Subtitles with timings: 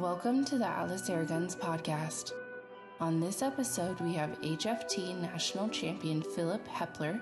[0.00, 2.32] Welcome to the Atlas Airguns podcast.
[3.00, 7.20] On this episode, we have HFT national champion Philip Hepler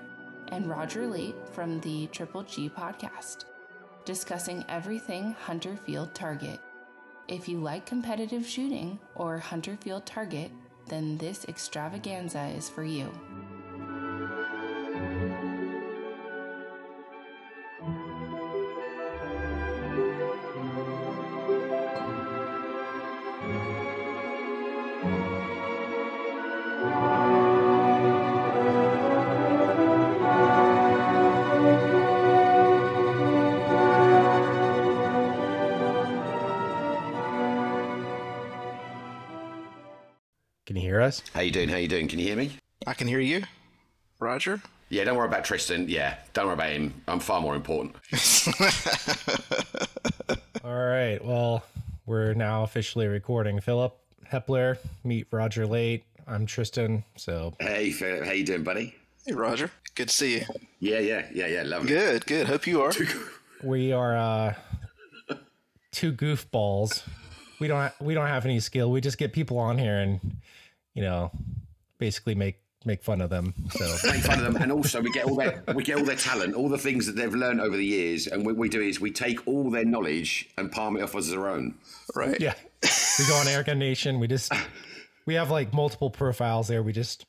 [0.53, 3.43] and Roger Late from the Triple G podcast,
[4.05, 6.61] discussing everything Hunter Field Target.
[7.27, 10.49] If you like competitive shooting or Hunter Field Target,
[10.87, 13.11] then this extravaganza is for you.
[41.09, 41.23] Can you hear us?
[41.33, 41.69] How you doing?
[41.69, 42.07] How you doing?
[42.07, 42.51] Can you hear me?
[42.85, 43.43] I can hear you,
[44.19, 44.61] Roger.
[44.89, 45.89] Yeah, don't worry about Tristan.
[45.89, 46.93] Yeah, don't worry about him.
[47.07, 47.95] I'm far more important.
[50.63, 51.19] All right.
[51.23, 51.63] Well,
[52.05, 53.59] we're now officially recording.
[53.59, 53.95] Philip
[54.31, 56.03] Hepler, meet Roger Late.
[56.27, 57.03] I'm Tristan.
[57.17, 58.95] So Hey, Philip, how you doing, buddy?
[59.25, 59.71] Hey, Roger.
[59.95, 60.45] Good to see you.
[60.79, 61.63] Yeah, yeah, yeah, yeah.
[61.63, 61.89] Lovely.
[61.89, 62.47] Good, good.
[62.47, 62.93] Hope you are.
[63.63, 64.53] we are uh,
[65.91, 67.01] two goofballs.
[67.59, 68.91] We don't ha- we don't have any skill.
[68.91, 70.38] We just get people on here and
[70.93, 71.31] you know
[71.97, 73.53] basically make make fun of them.
[73.71, 76.15] So Make fun of them, and also we get all their we get all their
[76.15, 78.99] talent, all the things that they've learned over the years, and what we do is
[79.01, 81.75] we take all their knowledge and palm it off as our own.
[82.15, 82.39] Right.
[82.39, 84.19] yeah, we go on Airgun Nation.
[84.19, 84.51] We just
[85.25, 86.81] we have like multiple profiles there.
[86.81, 87.25] We just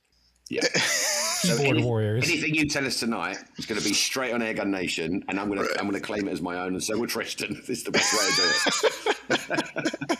[0.48, 0.60] Yeah.
[1.42, 2.28] keyboard any- warriors.
[2.28, 5.48] Anything you tell us tonight is going to be straight on Airgun Nation, and I'm
[5.48, 7.54] going to I'm going to claim it as my own, and so will Tristan.
[7.66, 10.18] This is the best way to do it.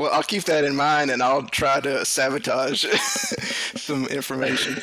[0.00, 2.86] Well, I'll keep that in mind, and I'll try to sabotage
[3.76, 4.80] some information.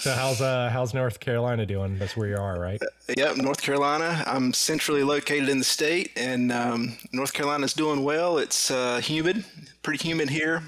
[0.00, 1.98] So how's uh how's North Carolina doing?
[1.98, 2.78] That's where you are, right?
[3.16, 4.22] Yep, North Carolina.
[4.26, 8.36] I'm centrally located in the state, and um, North Carolina's doing well.
[8.36, 9.42] It's uh, humid,
[9.82, 10.62] pretty humid here,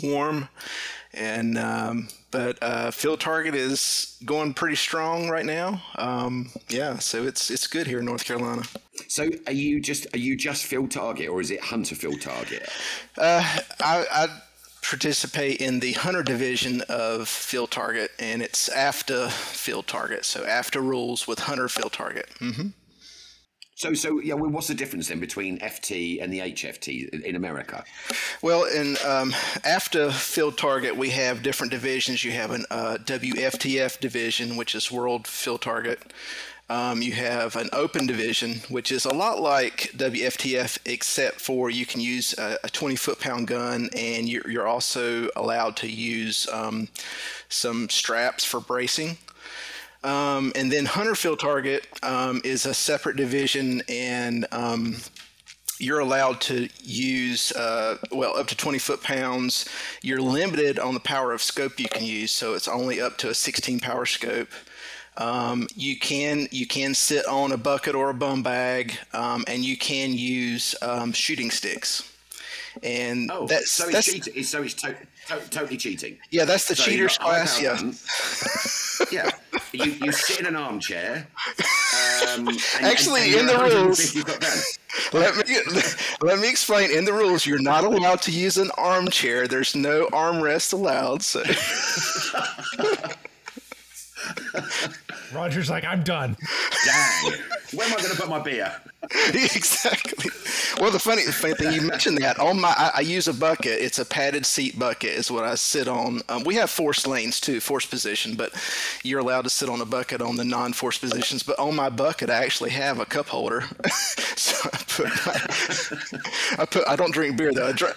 [0.00, 0.48] warm,
[1.12, 5.80] and um, but uh, field target is going pretty strong right now.
[5.96, 8.62] Um, yeah, so it's it's good here in North Carolina.
[9.08, 12.68] So, are you just are you just field target, or is it hunter field target?
[13.18, 14.28] I, I
[14.82, 20.26] participate in the hunter division of field target, and it's AFTA field target.
[20.26, 22.28] So AFTA rules with hunter field target.
[22.38, 22.68] hmm
[23.76, 24.32] So, so yeah.
[24.32, 27.84] Well, what's the difference then between FT and the HFT in- America?
[28.40, 29.32] Well, in um,
[29.64, 32.24] AFTA field target, we have different divisions.
[32.24, 36.00] You have an uh, WFTF division, which is World Field Target.
[36.70, 41.84] Um, you have an open division, which is a lot like WFTF, except for you
[41.84, 46.48] can use a, a 20 foot pound gun, and you're, you're also allowed to use
[46.50, 46.88] um,
[47.50, 49.18] some straps for bracing.
[50.04, 54.96] Um, and then Hunter Field Target um, is a separate division, and um,
[55.80, 59.68] you're allowed to use uh, well up to 20 foot pounds.
[60.02, 63.30] You're limited on the power of scope you can use, so it's only up to
[63.30, 64.48] a 16 power scope.
[65.18, 69.64] Um, you can you can sit on a bucket or a bum bag, um, and
[69.64, 72.12] you can use um, shooting sticks.
[72.82, 74.44] And Oh, that's so it's that's cheating.
[74.44, 74.94] So it's to-
[75.28, 76.18] to- totally cheating.
[76.30, 77.58] yeah, that's the So cheaters class.
[77.60, 77.80] Yeah,
[79.10, 79.30] yeah.
[79.76, 81.26] You, you sit in an armchair.
[82.34, 84.62] Um, and, Actually, and, and in the rules- 150 foot down.
[85.12, 85.80] let me
[86.22, 86.90] let me explain.
[86.90, 89.46] In the rules, you're not allowed to use an armchair.
[89.46, 91.22] There's no armrest allowed.
[91.22, 91.42] So.
[95.34, 96.36] Roger's like, I'm done.
[96.84, 97.32] Dang.
[97.74, 98.72] Where am I going to put my beer?
[99.28, 100.30] exactly.
[100.78, 103.32] Well, the funny, the funny thing you mentioned that on my, I, I use a
[103.32, 103.80] bucket.
[103.80, 106.20] It's a padded seat bucket, is what I sit on.
[106.28, 108.52] Um, we have forced lanes too, forced position, but
[109.02, 111.42] you're allowed to sit on a bucket on the non-forced positions.
[111.42, 113.62] But on my bucket, I actually have a cup holder.
[114.36, 117.68] so I put, my, I put, I don't drink beer though.
[117.68, 117.96] I drink,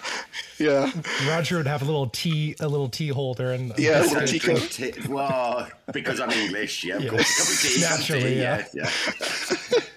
[0.58, 0.90] yeah,
[1.28, 4.12] Roger would have a little tea a little tea holder and a Yeah, biscuit.
[4.14, 4.70] little teacup.
[4.70, 7.10] Drink tea- Well, because I'm English, yeah, of Yeah.
[7.10, 7.38] course.
[7.38, 8.64] A cup of tea, Naturally, tea, yeah.
[8.72, 8.90] yeah.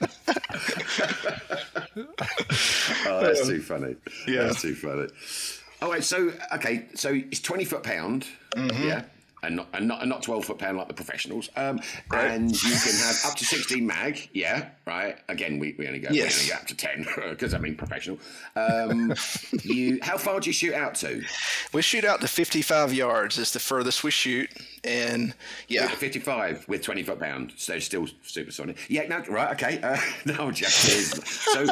[0.01, 0.07] yeah.
[3.07, 3.95] oh, that's too funny.
[4.27, 4.43] Yeah.
[4.43, 5.07] That's too funny.
[5.81, 8.25] All right, so, okay, so it's 20 foot pound,
[8.55, 8.83] Mm-hmm.
[8.87, 9.03] yeah,
[9.43, 11.49] and not, and, not, and not 12 foot pound like the professionals.
[11.55, 11.79] Um,
[12.11, 15.17] And you can have up to 16 mag, yeah, right?
[15.29, 16.37] Again, we, we only go, Yes.
[16.37, 18.19] we only go up to 10 because I mean professional.
[18.55, 19.13] Um,
[19.63, 21.21] you, how far do you shoot out to?
[21.73, 23.37] we shoot out to 55 yards.
[23.37, 24.49] Is the furthest we shoot,
[24.83, 25.33] and
[25.67, 28.77] yeah, 55 with 20 foot pound, so still supersonic.
[28.89, 29.81] Yeah, no, right, okay.
[29.81, 31.11] Uh, no, is.
[31.11, 31.65] So,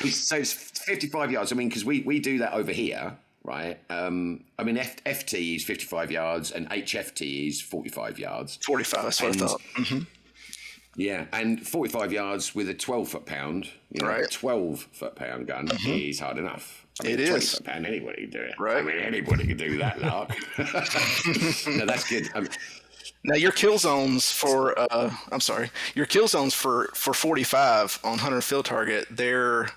[0.00, 1.52] it's, so it's 55 yards.
[1.52, 3.78] I mean, because we, we do that over here, right?
[3.90, 8.58] Um, I mean, F, FT is 55 yards and HFT is 45 yards.
[8.64, 9.02] 45.
[9.04, 9.60] That's what I And- thought.
[9.76, 10.06] Mhm.
[10.96, 14.28] Yeah, and 45 yards with a 12 foot pound, you know, Right.
[14.30, 16.84] 12 foot pound gun is hard enough.
[17.00, 18.54] I mean, It 20 foot pound, anybody can do it.
[18.58, 18.78] Right.
[18.78, 20.30] I mean, anybody can do that, Lark.
[20.58, 22.28] no, that's good.
[22.34, 22.48] Um,
[23.24, 28.18] Now your kill zones for uh, I'm sorry, your kill zones for for 45 on
[28.18, 29.68] hunter field target they're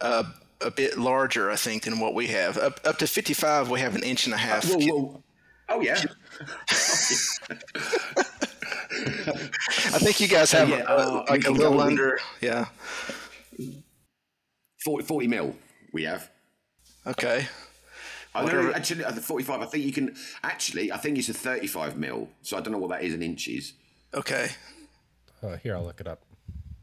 [0.00, 0.24] uh,
[0.64, 2.56] a bit larger I think than what we have.
[2.58, 4.64] Up up to 55 we have an inch and a half.
[4.68, 5.22] whoa, whoa.
[5.68, 6.02] Oh, yeah.
[8.90, 12.66] I think you guys have yeah, uh, uh, like a little go- we- under yeah.
[14.84, 15.56] 40, 40 mil
[15.92, 16.30] we have.
[17.06, 17.46] Okay.
[18.34, 21.28] I don't know, actually, at the 45, I think you can, actually, I think it's
[21.28, 22.30] a 35 mil.
[22.40, 23.74] So I don't know what that is in inches.
[24.14, 24.48] Okay.
[25.42, 26.22] Uh, here, I'll look it up.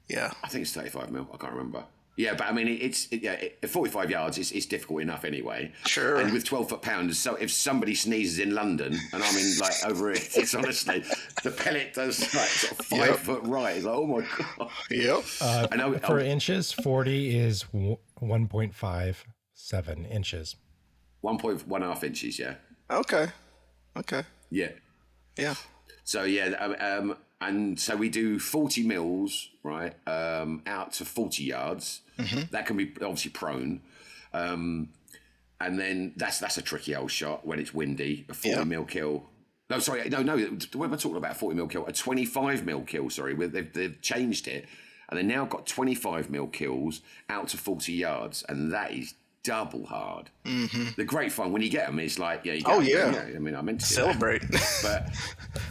[0.08, 0.32] Yeah.
[0.44, 1.28] I think it's 35 mil.
[1.34, 1.84] I can't remember.
[2.20, 4.38] Yeah, but I mean, it's it, yeah, it, 45 yards.
[4.38, 5.72] It's, it's difficult enough anyway.
[5.86, 6.20] Sure.
[6.20, 9.86] And with 12 foot pounders, so if somebody sneezes in London and I'm in like
[9.86, 11.06] over it, it's honestly
[11.44, 13.20] the pellet does like sort of five Yep.
[13.20, 13.78] foot right.
[13.78, 14.70] It's like oh my god.
[14.92, 15.24] Yep.
[15.72, 15.98] I know.
[16.00, 20.58] For oh, inches, 40 is 1.57 inches.
[21.22, 22.38] one point one half inches.
[22.38, 22.56] Yeah.
[22.92, 23.28] Okay.
[23.96, 24.24] Okay.
[24.52, 24.72] Yeah.
[25.38, 25.56] Yeah.
[26.04, 26.76] So yeah, um,
[27.12, 32.02] um, and so we do forty mils, right, um, out to forty yards.
[32.52, 33.82] That can be obviously prone,
[34.34, 34.90] um,
[35.62, 38.26] and then that's that's a tricky old shot when it's windy.
[38.30, 38.64] A forty Yeah.
[38.66, 39.26] mil kill.
[39.70, 40.36] No, sorry, no, no.
[40.74, 41.38] What am I talking about?
[41.38, 41.86] Forty mil kill.
[41.86, 43.10] A twenty-five mil kill.
[43.10, 44.66] Sorry, they've, they've changed it,
[45.10, 49.14] and they now got twenty-five mil kills out to forty yards, and that is
[49.44, 50.30] double hard.
[50.46, 50.90] Mm-hmm.
[50.98, 53.26] The great fun when you get them is like, yeah, you get Oh, yeah.
[53.36, 54.44] I mean, I meant to Celebrate.
[54.84, 55.10] but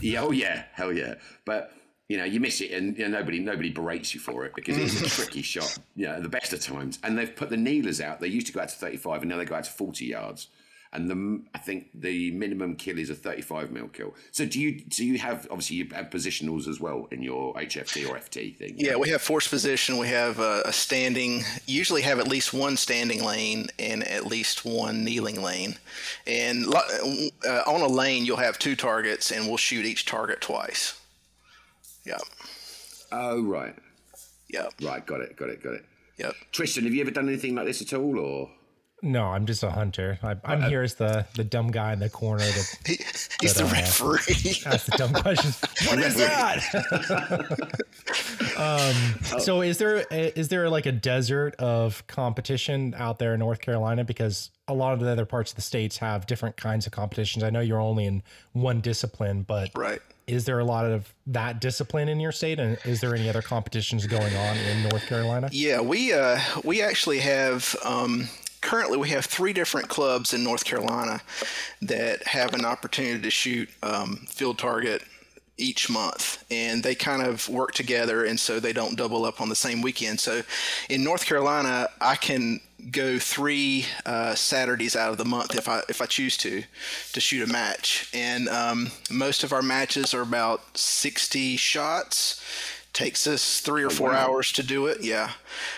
[0.00, 1.15] yeah, oh yeah, hell yeah.
[1.44, 1.73] But
[2.09, 4.79] you know, you miss it, and you know, nobody nobody berates you for it because
[4.79, 5.79] it's a tricky shot.
[5.94, 8.20] You know, the best of times, and they've put the kneelers out.
[8.20, 10.06] They used to go out to thirty five, and now they go out to forty
[10.06, 10.49] yards.
[10.93, 14.14] And the I think the minimum kill is a thirty five mil kill.
[14.31, 18.08] So do you do you have obviously you have positionals as well in your HFT
[18.08, 18.75] or FT thing?
[18.79, 19.99] Yeah, we have force position.
[19.99, 21.43] We have a, a standing.
[21.67, 25.76] Usually have at least one standing lane and at least one kneeling lane.
[26.26, 30.99] And uh, on a lane, you'll have two targets, and we'll shoot each target twice.
[32.06, 32.20] Yep.
[33.12, 33.75] Oh right,
[34.49, 34.73] Yep.
[34.82, 35.85] right, got it, got it, got it.
[36.19, 36.35] Yep.
[36.52, 38.50] Tristan, have you ever done anything like this at all, or?
[39.00, 40.19] No, I'm just a hunter.
[40.23, 42.97] I, I'm here as the, the dumb guy in the corner that He,
[43.41, 44.56] he's the But, uh, referee.
[44.67, 45.61] asks the dumb questions.
[45.89, 47.79] What is that?
[48.56, 53.61] um, so is there is there like a desert of competition out there in North
[53.61, 54.05] Carolina?
[54.05, 57.45] Because a lot of the other parts of the states have different kinds of competitions.
[57.45, 58.23] I know you're only in
[58.53, 60.00] one discipline, but right.
[60.27, 62.59] is there a lot of that discipline in your state?
[62.59, 65.49] And is there any other competitions going on in North Carolina?
[65.53, 68.29] Yeah, we uh, we actually have um,
[68.61, 71.21] currently we have three different clubs in North Carolina
[71.83, 75.03] that have an opportunity to shoot um, field target
[75.59, 79.49] each month, and they kind of work together, and so they don't double up on
[79.49, 80.21] the same weekend.
[80.21, 80.43] So,
[80.89, 82.61] in North Carolina, I can
[82.91, 86.63] go three uh, Saturdays out of the month if I if I choose to
[87.13, 92.43] to shoot a match, and um, most of our matches are about sixty shots.
[92.95, 95.03] Takes us three or four hours to do it.
[95.03, 95.33] Yeah.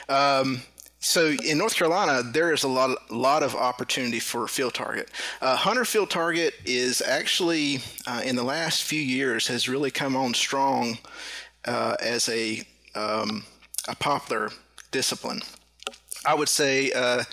[0.09, 0.63] Um,
[1.01, 5.11] so in North Carolina, there is a lot, lot of opportunity for field target.
[5.41, 10.15] Uh, Hunter field target is actually uh, in the last few years has really come
[10.15, 10.99] on strong
[11.65, 12.63] uh, as a
[12.95, 13.45] um,
[13.89, 14.51] a popular
[14.91, 15.41] discipline.
[16.27, 17.25] I would say uh,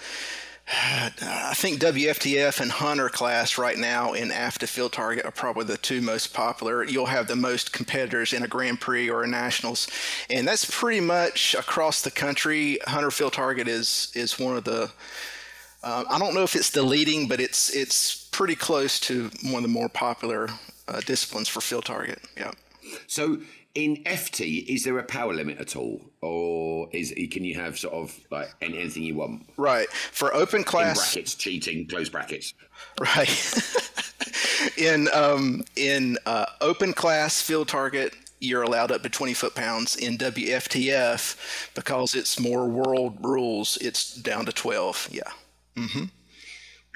[0.69, 5.77] I think WFTF and Hunter class right now in AFTA Field Target are probably the
[5.77, 6.83] two most popular.
[6.83, 9.88] You'll have the most competitors in a Grand Prix or a Nationals,
[10.29, 12.79] and that's pretty much across the country.
[12.86, 14.91] Hunter Field Target is is one of the
[15.83, 19.55] uh, I don't know if it's the leading, but it's it's pretty close to one
[19.55, 20.50] of the more popular
[20.89, 22.19] uh, disciplines for field target.
[22.36, 22.51] Yeah.
[23.07, 23.38] So
[23.77, 27.93] in FT, is there a power limit at all, or is can you have sort
[27.93, 29.48] of like anything you want?
[29.55, 29.88] Right.
[29.91, 32.55] For open class In brackets, cheating, close brackets.
[33.00, 33.29] Right.
[34.77, 39.96] in um, in uh, open class field target, you're allowed up to 20 foot pounds.
[39.96, 45.10] In WFTF, because it's more world rules, it's down to 12.
[45.12, 45.22] Yeah.
[45.75, 46.05] Mm-hmm.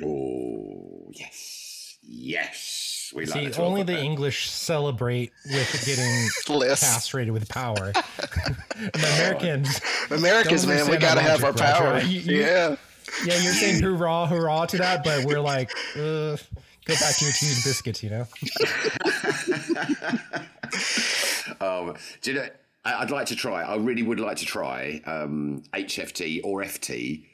[0.04, 2.91] Oh yes, yes.
[3.14, 4.06] We See, the 12 only the pound.
[4.06, 6.30] English celebrate with getting
[6.78, 7.92] castrated with power.
[7.94, 11.84] the Americans, Americans, man, we got to have our logic, Roger.
[11.84, 12.00] power.
[12.02, 12.76] You- you- yeah.
[13.26, 16.38] yeah, you're saying hurrah, hurrah to that, but we're like, uh,
[16.86, 18.28] go back to your tea and biscuits, you know?
[21.60, 22.48] Um, do you know?
[22.84, 23.62] I- I'd like to try.
[23.62, 27.26] I really would like to try um, HFT or FT.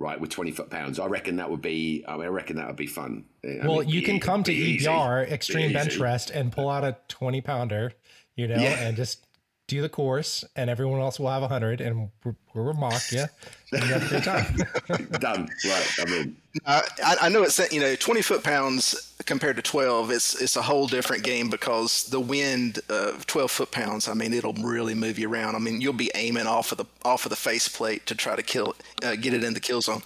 [0.00, 2.02] Right, with twenty foot pounds, I reckon that would be.
[2.08, 3.26] I mean, I reckon that would be fun.
[3.44, 4.86] I Well, mean, you can come to be easy.
[4.86, 5.98] EBR, Extreme Bench.
[5.98, 7.92] Rest, and pull out a 20 pounder,
[8.34, 8.80] you know, Yeah.
[8.80, 9.26] and just
[9.70, 13.24] do the course, and everyone else will have 100, and we'll, we'll mock you,
[13.72, 15.06] and you have a great time.
[15.20, 15.48] Done.
[15.64, 15.88] Right.
[16.00, 16.36] I mean,
[16.66, 20.10] Uh, I, I know it's you know 20 foot pounds compared to 12.
[20.10, 24.08] It's it's a whole different game because the wind of 12 foot pounds.
[24.08, 25.54] I mean, it'll really move you around.
[25.54, 28.42] I mean, you'll be aiming off of the off of the faceplate to try to
[28.42, 28.74] kill
[29.04, 30.02] uh, get it in the kill zone.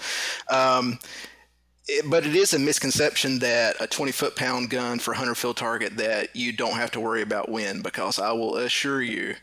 [0.51, 0.99] Um,
[1.87, 5.57] it, but it is a misconception that a 20 foot pound gun for 100 field
[5.57, 9.35] target that you don't have to worry about wind because I will assure you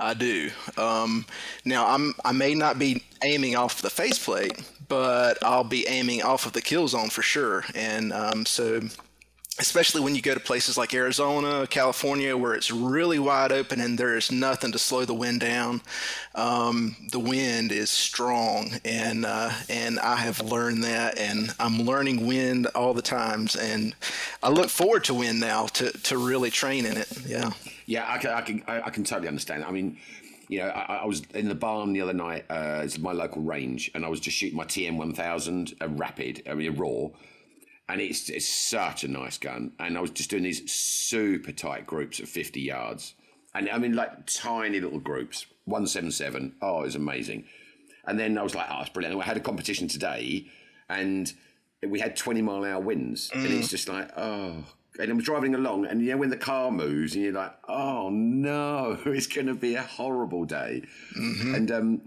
[0.00, 0.50] I do.
[0.76, 1.26] Um,
[1.64, 6.46] now I'm I may not be aiming off the faceplate, but I'll be aiming off
[6.46, 7.64] of the kill zone for sure.
[7.74, 8.80] And um, so
[9.58, 13.98] especially when you go to places like Arizona, California, where it's really wide open and
[13.98, 15.82] there's nothing to slow the wind down.
[16.34, 22.26] Um, the wind is strong, and uh, and I have learned that, and I'm learning
[22.26, 23.94] wind all the times, and
[24.42, 27.08] I look forward to wind now to to really train in it.
[27.26, 27.50] Yeah.
[27.84, 29.64] Yeah, I can, I can, I I can totally understand.
[29.64, 29.98] I mean,
[30.48, 32.44] you know, I, I was in the barn the other night.
[32.48, 35.88] Uh, it's my local range, and I was just shooting my TM one thousand, a
[35.88, 37.08] rapid, I mean, a raw,
[37.92, 39.72] and it's it's such a nice gun.
[39.78, 43.14] And I was just doing these super tight groups of fifty yards,
[43.54, 46.54] and I mean, like tiny little groups, one seven seven.
[46.62, 47.44] Oh, it was amazing.
[48.06, 49.14] And then I was like, oh, it's brilliant.
[49.14, 50.46] And I had a competition today,
[50.88, 51.32] and
[51.86, 53.30] we had 20 mile an hour winds.
[53.32, 54.64] And it's just like, oh.
[54.98, 58.08] And I'm driving along, and you know, when the car moves, and you're like, oh
[58.10, 60.82] no, it's going to be a horrible day.
[61.14, 62.02] And um,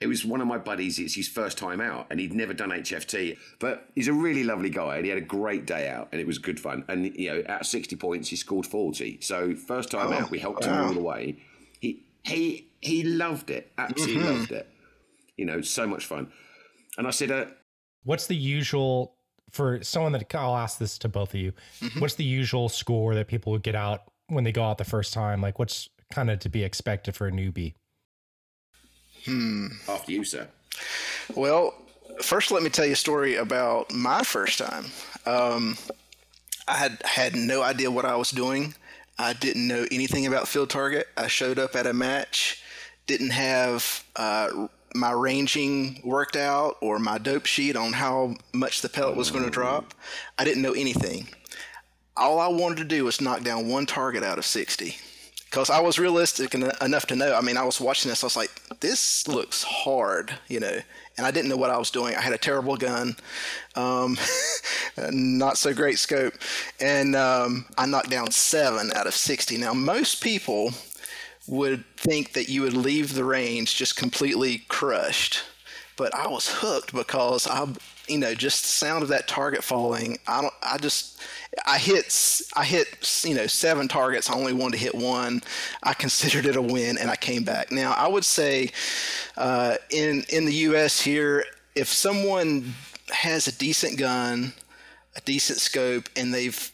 [0.00, 2.70] it was one of my buddies, it's his first time out, and he'd never done
[2.70, 3.36] HFT.
[3.58, 6.26] But he's a really lovely guy, and he had a great day out, and it
[6.26, 6.84] was good fun.
[6.88, 9.20] And, you know, out of 60 points, he scored 40.
[9.20, 11.36] So, first time out, we helped him all the way.
[11.80, 14.68] He, he, he loved it, absolutely loved it.
[15.36, 16.32] You know, so much fun.
[16.96, 17.46] And I said, uh,
[18.04, 19.16] What's the usual
[19.50, 21.52] for someone that I'll ask this to both of you?
[21.98, 25.12] What's the usual score that people would get out when they go out the first
[25.12, 25.42] time?
[25.42, 27.74] Like, what's kind of to be expected for a newbie?
[29.88, 30.48] After you, sir.
[31.34, 31.74] Well,
[32.22, 34.86] first, let me tell you a story about my first time.
[35.26, 35.76] Um,
[36.66, 38.74] I had had no idea what I was doing.
[39.18, 41.08] I didn't know anything about field target.
[41.16, 42.62] I showed up at a match,
[43.06, 48.88] didn't have uh, my ranging worked out or my dope sheet on how much the
[48.88, 49.94] pellet was going to drop.
[50.38, 51.28] I didn't know anything.
[52.16, 54.96] All I wanted to do was knock down one target out of 60
[55.50, 57.34] because I was realistic en- enough to know.
[57.34, 58.22] I mean, I was watching this.
[58.22, 60.78] I was like, "This looks hard," you know,
[61.16, 62.14] and I didn't know what I was doing.
[62.14, 63.16] I had a terrible gun,
[63.74, 64.16] um,
[65.10, 66.34] not so great scope,
[66.78, 69.56] and um, I knocked down seven out of sixty.
[69.58, 70.72] Now, most people
[71.48, 75.42] would think that you would leave the range just completely crushed,
[75.96, 77.66] but I was hooked because I,
[78.10, 80.18] you know, just the sound of that target falling.
[80.26, 80.54] I don't.
[80.62, 81.20] I just.
[81.66, 84.28] I hit i hit you know seven targets.
[84.28, 85.42] I only wanted to hit one.
[85.82, 87.70] I considered it a win, and I came back.
[87.70, 88.70] Now I would say
[89.36, 91.00] uh, in in the U.S.
[91.00, 92.74] here, if someone
[93.10, 94.52] has a decent gun,
[95.16, 96.72] a decent scope, and they've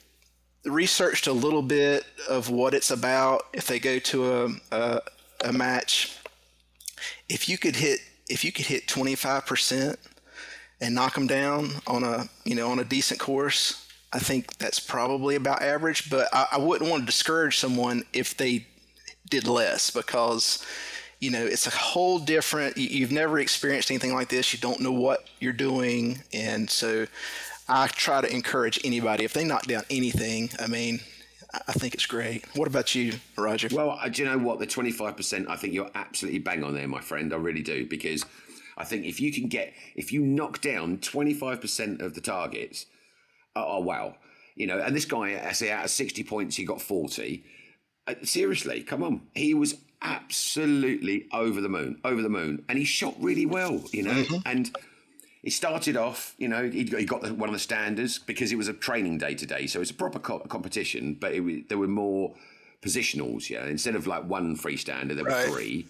[0.64, 5.00] researched a little bit of what it's about, if they go to a a,
[5.44, 6.16] a match,
[7.28, 9.98] if you could hit if you could hit twenty five percent
[10.80, 14.80] and knock them down on a you know on a decent course, I think that's
[14.80, 16.10] probably about average.
[16.10, 18.66] But I, I wouldn't want to discourage someone if they
[19.30, 20.64] did less because
[21.20, 22.76] you know it's a whole different.
[22.76, 24.52] you- You've never experienced anything like this.
[24.52, 27.06] You don't know what you're doing, and so
[27.68, 30.50] I try to encourage anybody if they knock down anything.
[30.60, 31.00] I mean.
[31.68, 32.44] I- think it's great.
[32.54, 33.68] What about you, Roger?
[33.72, 34.58] Well, do you know what?
[34.58, 37.32] The 25%, I think you're absolutely bang on there, my friend.
[37.32, 37.86] I really do.
[37.86, 38.26] Because
[38.76, 42.86] I think if you can get, if you knock down 25% of the targets,
[43.54, 44.16] oh, oh, wow.
[44.54, 47.44] You know, and this guy, I say, out of 60 points, he got 40.
[48.06, 49.22] Uh, seriously, come on.
[49.34, 52.64] He was absolutely over the moon, over the moon.
[52.68, 54.24] And he shot really well, you know.
[54.44, 54.70] And
[55.42, 58.52] he started off, you know, he got, he got the, one of the standards because
[58.52, 59.66] it was a training day today.
[59.66, 62.34] So it's a proper co- competition, but it, there were more
[62.82, 63.64] positionals, yeah.
[63.66, 65.48] Instead of like one freestander, there were Right.
[65.48, 65.86] 3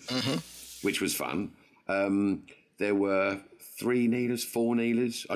[0.83, 1.51] which was fun.
[1.89, 2.43] Um,
[2.79, 3.41] there were
[3.79, 5.35] three kneelers, four kneelers, a,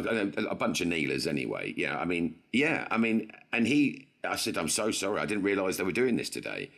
[0.49, 1.75] a, bunch of kneelers anyway.
[1.77, 5.45] Yeah, I mean, yeah, I mean, and he, I said, I'm so sorry, I didn't
[5.45, 6.71] realise they were doing this today.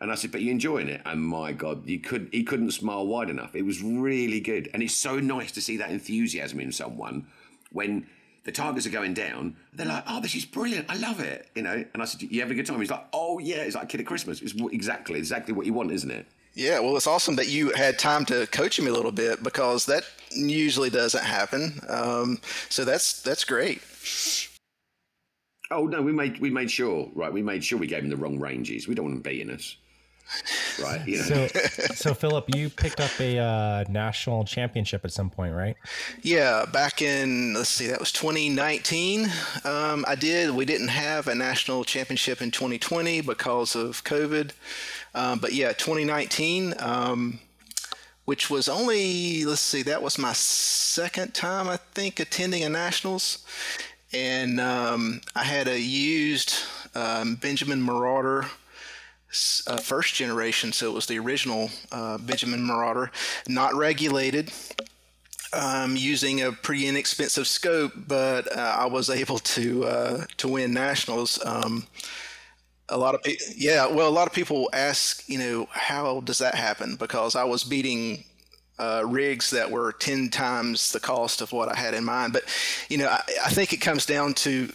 [0.00, 1.02] And I said, but you enjoying it?
[1.04, 3.54] And my God, you could he couldn't smile wide enough.
[3.54, 4.70] It was really good.
[4.72, 7.26] And it's so nice to see that enthusiasm in someone
[7.70, 8.06] when
[8.44, 9.56] the targets are going down.
[9.74, 10.86] They're like, oh, this is brilliant.
[10.88, 11.50] I love it.
[11.54, 11.84] You know?
[11.92, 12.80] And I said, you having a good time?
[12.80, 13.56] He's like, oh, yeah.
[13.56, 14.40] It's like a kid at Christmas.
[14.40, 16.26] It's exactly, exactly what you want, isn't it?
[16.54, 19.86] Yeah, well, it's awesome that you had time to coach him a little bit because
[19.86, 21.80] that usually doesn't happen.
[21.88, 23.82] Um, so that's that's great.
[25.70, 27.32] Oh no, we made we made sure, right?
[27.32, 28.88] We made sure we gave him the wrong ranges.
[28.88, 29.76] We don't want him beating us.
[30.82, 31.06] right?
[31.06, 31.24] You know?
[31.24, 31.46] So,
[31.94, 35.76] so Philip, you picked up a uh, national championship at some point, right?
[36.22, 39.28] Yeah, back in let's see, that was 2019.
[39.64, 40.50] Um, I did.
[40.50, 44.52] We didn't have a national championship in 2020 because of COVID,
[45.14, 46.74] um, but yeah, 2019.
[46.78, 47.40] Um,
[48.30, 53.44] which was only let's see that was my second time i think attending a nationals
[54.12, 56.54] and um, i had a used
[56.94, 58.46] um, benjamin marauder
[59.66, 63.10] uh, first generation so it was the original uh, benjamin marauder
[63.48, 64.52] not regulated
[65.52, 70.72] um, using a pretty inexpensive scope but uh, i was able to uh, to win
[70.72, 71.84] nationals um,
[72.90, 73.86] a lot of people, yeah.
[73.86, 76.96] Well, a lot of people ask, you know, how does that happen?
[76.96, 78.24] Because I was beating
[78.78, 82.32] uh, rigs that were ten times the cost of what I had in mind.
[82.32, 82.44] But
[82.88, 84.70] you know, I, I think it comes down to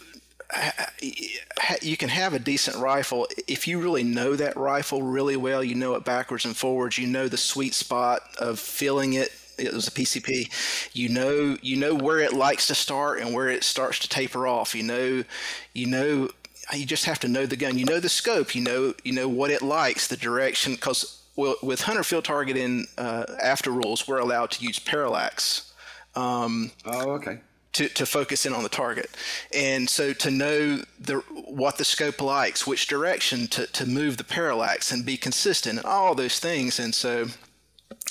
[1.82, 5.62] you can have a decent rifle if you really know that rifle really well.
[5.62, 6.98] You know it backwards and forwards.
[6.98, 10.50] You know the sweet spot of filling it it was a PCP.
[10.92, 14.46] You know, you know where it likes to start and where it starts to taper
[14.46, 14.74] off.
[14.74, 15.24] You know,
[15.72, 16.28] you know
[16.74, 17.78] you just have to know the gun.
[17.78, 18.54] You know the scope.
[18.54, 20.74] You know you know what it likes, the direction.
[20.74, 25.72] Because well, with hunter field targeting uh, AFTA rules, we're allowed to use parallax.
[26.14, 27.40] Um, oh, okay.
[27.74, 29.10] To, to focus in on the target,
[29.54, 34.24] and so to know the what the scope likes, which direction to, to move the
[34.24, 36.78] parallax, and be consistent, and all those things.
[36.80, 37.26] And so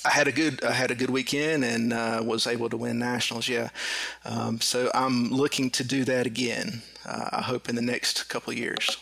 [0.03, 2.99] I had a good I had a good weekend and uh, was able to win
[2.99, 3.47] nationals.
[3.47, 3.69] Yeah,
[4.23, 6.81] um, so I'm looking to do that again.
[7.05, 8.97] Uh, I hope in the next couple of years.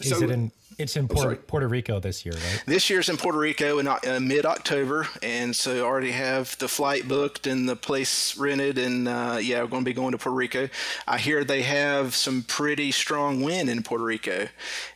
[0.00, 0.52] Is so, it in?
[0.78, 2.62] It's in Puerto, Puerto, Rico this year, right?
[2.66, 6.68] This year's in Puerto Rico in uh, mid October, and so I already have the
[6.68, 10.18] flight booked and the place rented, and uh, yeah, we're going to be going to
[10.18, 10.68] Puerto Rico.
[11.08, 14.48] I hear they have some pretty strong wind in Puerto Rico,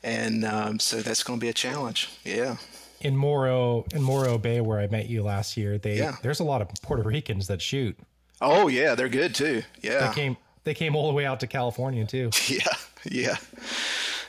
[0.02, 2.10] and um, so that's going to be a challenge.
[2.24, 2.56] Yeah
[3.00, 6.16] in Morro in Morro Bay where I met you last year, they yeah.
[6.22, 7.98] there's a lot of Puerto Ricans that shoot.
[8.40, 9.62] Oh yeah, they're good too.
[9.82, 10.08] Yeah.
[10.08, 12.30] They came they came all the way out to California too.
[12.48, 12.74] Yeah.
[13.10, 13.36] Yeah.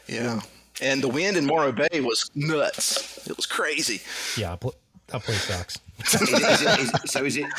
[0.08, 0.40] Yeah.
[0.82, 3.28] And the wind in Morro Bay was nuts.
[3.28, 4.02] It was crazy.
[4.38, 4.74] Yeah, that
[5.20, 5.80] place sucks.
[6.22, 7.46] is it, is it, is, so is it?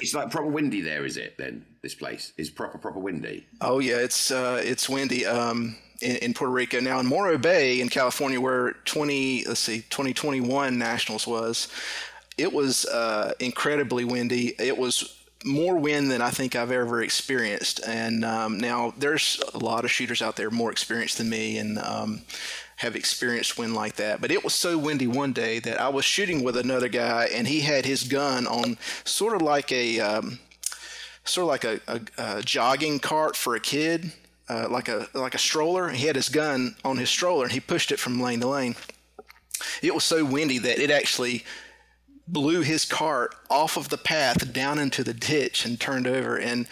[0.00, 1.36] It's like proper windy there, is it?
[1.36, 3.46] Then this place is proper proper windy.
[3.60, 5.26] Oh yeah, it's uh, it's windy.
[5.26, 6.80] Um, in, in, Puerto Rico.
[6.80, 11.68] Now in Morro Bay in California, where 20 let's see 2021 Nationals was,
[12.36, 14.54] it was uh, incredibly windy.
[14.58, 17.80] It was more wind than I think I've ever experienced.
[17.86, 21.78] And um, now there's a lot of shooters out there more experienced than me and
[21.78, 22.22] um,
[22.76, 24.20] have experienced wind like that.
[24.20, 27.46] But it was so windy one day that I was shooting with another guy and
[27.46, 30.38] he had his gun on sort of like a um,
[31.24, 34.12] sort of like a, a, a jogging cart for a kid
[34.48, 35.88] uh, like a like a stroller.
[35.90, 38.76] He had his gun on his stroller and he pushed it from lane to lane.
[39.82, 41.44] It was so windy that it actually
[42.26, 46.66] blew his cart off of the path down into the ditch and turned over and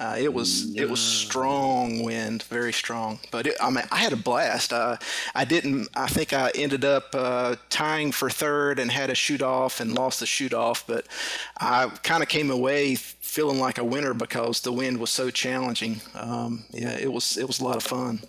[0.00, 0.82] uh, it was no.
[0.82, 4.96] it was strong wind very strong but it, I mean I had a blast uh,
[5.34, 9.42] I didn't I think I ended up uh, tying for third and had a shoot
[9.42, 11.06] off and lost the shoot off but
[11.58, 16.00] I kind of came away feeling like a winner because the wind was so challenging
[16.14, 18.20] um, yeah it was it was a lot of fun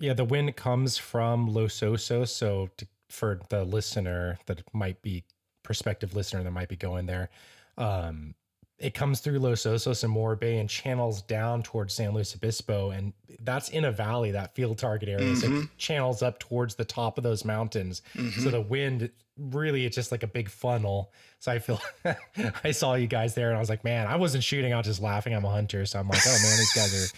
[0.00, 5.24] yeah the wind comes from Los Osos so to, for the listener that might be
[5.68, 7.28] prospective listener that might be going there.
[7.76, 8.34] Um,
[8.78, 12.90] it comes through Los Osos and Morro Bay and channels down towards San Luis Obispo.
[12.90, 15.26] And that's in a valley, that field target area.
[15.26, 15.40] Mm-hmm.
[15.40, 18.02] So it channels up towards the top of those mountains.
[18.14, 18.40] Mm-hmm.
[18.40, 21.12] So the wind really, it's just like a big funnel.
[21.40, 21.80] So I feel,
[22.64, 24.72] I saw you guys there and I was like, man, I wasn't shooting.
[24.72, 25.34] I was just laughing.
[25.34, 25.84] I'm a hunter.
[25.84, 27.12] So I'm like, oh man, these guys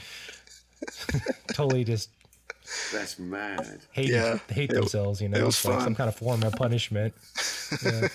[1.19, 2.09] are totally just
[2.93, 3.81] that's mad.
[3.93, 5.39] Hate, yeah, hate themselves, you know.
[5.39, 5.75] It was fun.
[5.75, 7.15] Like some kind of form of punishment.
[7.85, 8.09] Yeah.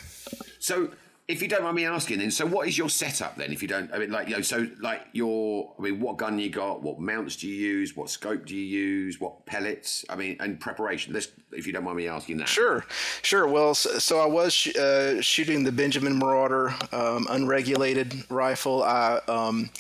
[0.60, 0.90] So,
[1.28, 3.52] if you don't mind me asking, then, so what is your setup then?
[3.52, 6.38] If you don't, I mean, like, you know, so like your, I mean, what gun
[6.38, 6.84] you got?
[6.84, 7.96] What mounts do you use?
[7.96, 9.20] What scope do you use?
[9.20, 10.06] What pellets?
[10.08, 11.14] I mean, and preparation.
[11.14, 12.48] Let's, if you don't mind me asking that.
[12.48, 12.86] Sure,
[13.24, 13.48] sure.
[13.48, 18.84] Well, so, so I was uh, shooting the Benjamin Marauder um, unregulated rifle.
[18.84, 19.72] I um,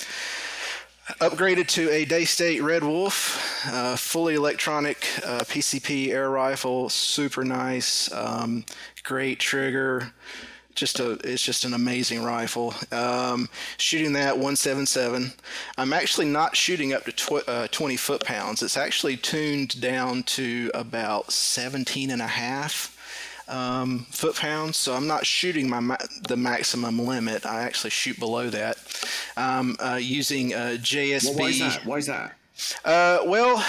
[1.22, 8.12] upgraded to a Daystate Red Wolf, uh, fully electronic uh, PCP air rifle, super nice,
[8.14, 8.66] um,
[9.04, 10.12] great trigger
[10.76, 12.74] just a it's just an amazing rifle.
[12.92, 15.34] Um, shooting that 177.
[15.78, 18.62] I'm actually not shooting up to tw- uh, 20 foot pounds.
[18.62, 22.92] It's actually tuned down to about 17 and a half
[23.48, 24.78] um, foot pounds.
[24.78, 27.46] So I'm not shooting my ma- the maximum limit.
[27.46, 28.78] I actually shoot below that
[29.38, 31.26] um, uh, using uh, JSB.
[31.26, 31.86] Well, why is that?
[31.86, 32.36] Why is that?
[32.84, 33.64] Uh, well.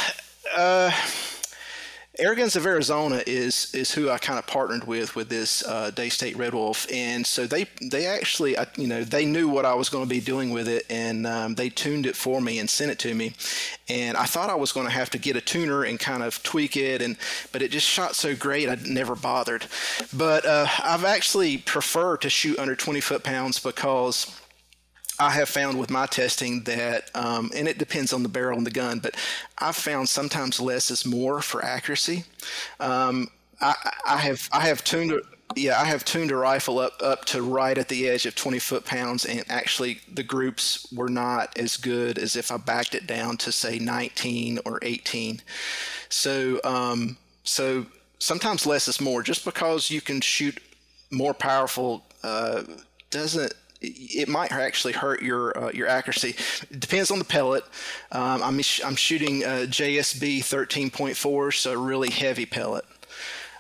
[2.19, 5.91] Uh, Airguns of Arizona is is who I kind of partnered with with this uh,
[5.95, 9.89] Daystate Red Wolf, and so they they actually you know they knew what I was
[9.89, 12.91] going to be doing with it, and um, they tuned it for me and sent
[12.91, 13.35] it to me,
[13.89, 16.43] and I thought I was going to have to get a tuner and kind of
[16.43, 17.17] tweak it, and
[17.53, 19.67] but it just shot so great I never bothered,
[20.13, 24.41] but uh, I've actually prefer to shoot under 20 foot pounds because
[25.19, 28.67] I have found with my testing that, um, and it depends on the barrel and
[28.67, 29.15] the gun, but
[29.59, 32.25] I've found sometimes less is more for accuracy.
[32.81, 33.29] Um,
[33.61, 33.75] I,
[34.07, 35.19] I, have I have tuned
[35.55, 38.59] yeah I have tuned a rifle up up to right at the edge of 20
[38.59, 43.07] foot pounds, and actually the groups were not as good as if I backed it
[43.07, 45.41] down to say 19 or 18.
[46.11, 47.87] So um, so
[48.19, 49.23] sometimes less is more.
[49.23, 50.61] Just because you can shoot
[51.11, 52.65] more powerful uh,
[53.11, 53.55] doesn't
[53.87, 56.35] it might actually hurt your uh, your accuracy.
[56.71, 57.65] It depends on the pellet.
[58.13, 62.85] Um, I'm I'm shooting a JSB 13.4, so a really heavy pellet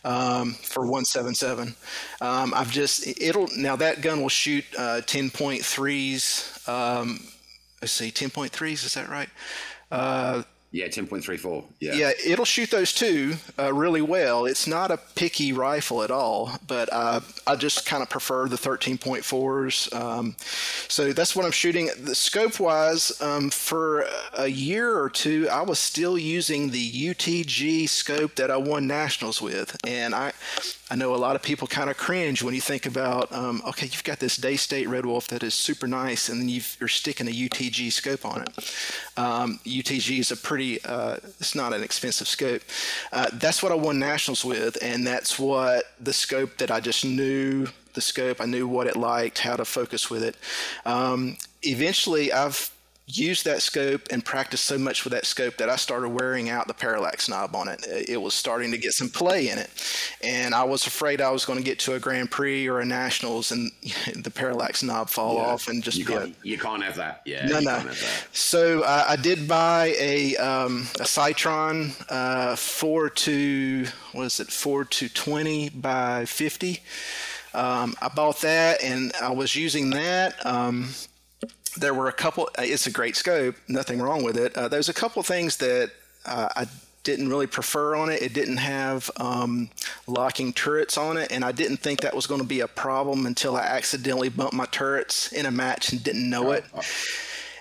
[0.04, 1.74] um, for 177.
[2.20, 6.68] Um, I've just it'll now that gun will shoot uh, 10.3s.
[6.68, 7.20] Um,
[7.82, 8.84] let's see, 10.3s.
[8.84, 9.28] Is that right?
[9.90, 11.64] Uh, yeah, 10.34.
[11.80, 11.94] Yeah.
[11.94, 14.44] Yeah, it'll shoot those two uh, really well.
[14.46, 18.56] It's not a picky rifle at all, but uh, I just kind of prefer the
[18.56, 19.94] 13.4s.
[19.94, 20.36] Um,
[20.88, 21.88] so that's what I'm shooting.
[22.00, 27.88] The scope wise, um, for a year or two, I was still using the UTG
[27.88, 29.76] scope that I won nationals with.
[29.86, 30.32] And I,
[30.88, 33.86] I know a lot of people kind of cringe when you think about, um, okay,
[33.86, 37.26] you've got this Daystate Red Wolf that is super nice, and then you are sticking
[37.26, 38.48] a UTG scope on it.
[39.16, 42.62] Um, UTG is a pretty, uh, it's not an expensive scope.
[43.12, 47.04] Uh, that's what I won nationals with, and that's what the scope that I just
[47.04, 50.36] knew the scope, I knew what it liked, how to focus with it.
[50.84, 52.70] Um, eventually, I've
[53.06, 56.66] used that scope and practiced so much with that scope that I started wearing out
[56.66, 57.86] the parallax knob on it.
[57.86, 59.70] It was starting to get some play in it.
[60.22, 62.84] And I was afraid I was going to get to a Grand Prix or a
[62.84, 63.70] Nationals and
[64.16, 65.42] the parallax knob fall yeah.
[65.42, 67.22] off and just you can't, you can't have that.
[67.24, 67.46] Yeah.
[67.46, 67.90] No, no.
[68.32, 74.48] So uh, I did buy a, um, a Sightron uh, 4 to, what is it,
[74.48, 76.80] 4 to 20 by 50.
[77.54, 80.44] Um, I bought that and I was using that.
[80.44, 80.88] Um,
[81.76, 82.48] there were a couple.
[82.58, 84.56] Uh, it's a great scope, nothing wrong with it.
[84.56, 85.90] Uh, there's a couple things that
[86.24, 86.66] uh, I
[87.04, 88.20] didn't really prefer on it.
[88.20, 89.70] It didn't have um,
[90.06, 93.26] locking turrets on it, and I didn't think that was going to be a problem
[93.26, 96.64] until I accidentally bumped my turrets in a match and didn't know it.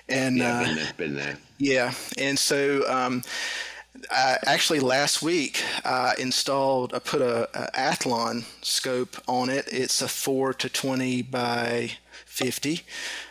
[0.09, 1.37] And yeah, been uh, there, been there.
[1.57, 2.89] Yeah, and so.
[2.91, 3.23] Um,
[4.11, 9.67] I, actually, last week I installed, I put a, a Athlon scope on it.
[9.71, 11.91] It's a 4 to 20 by
[12.25, 12.81] 50.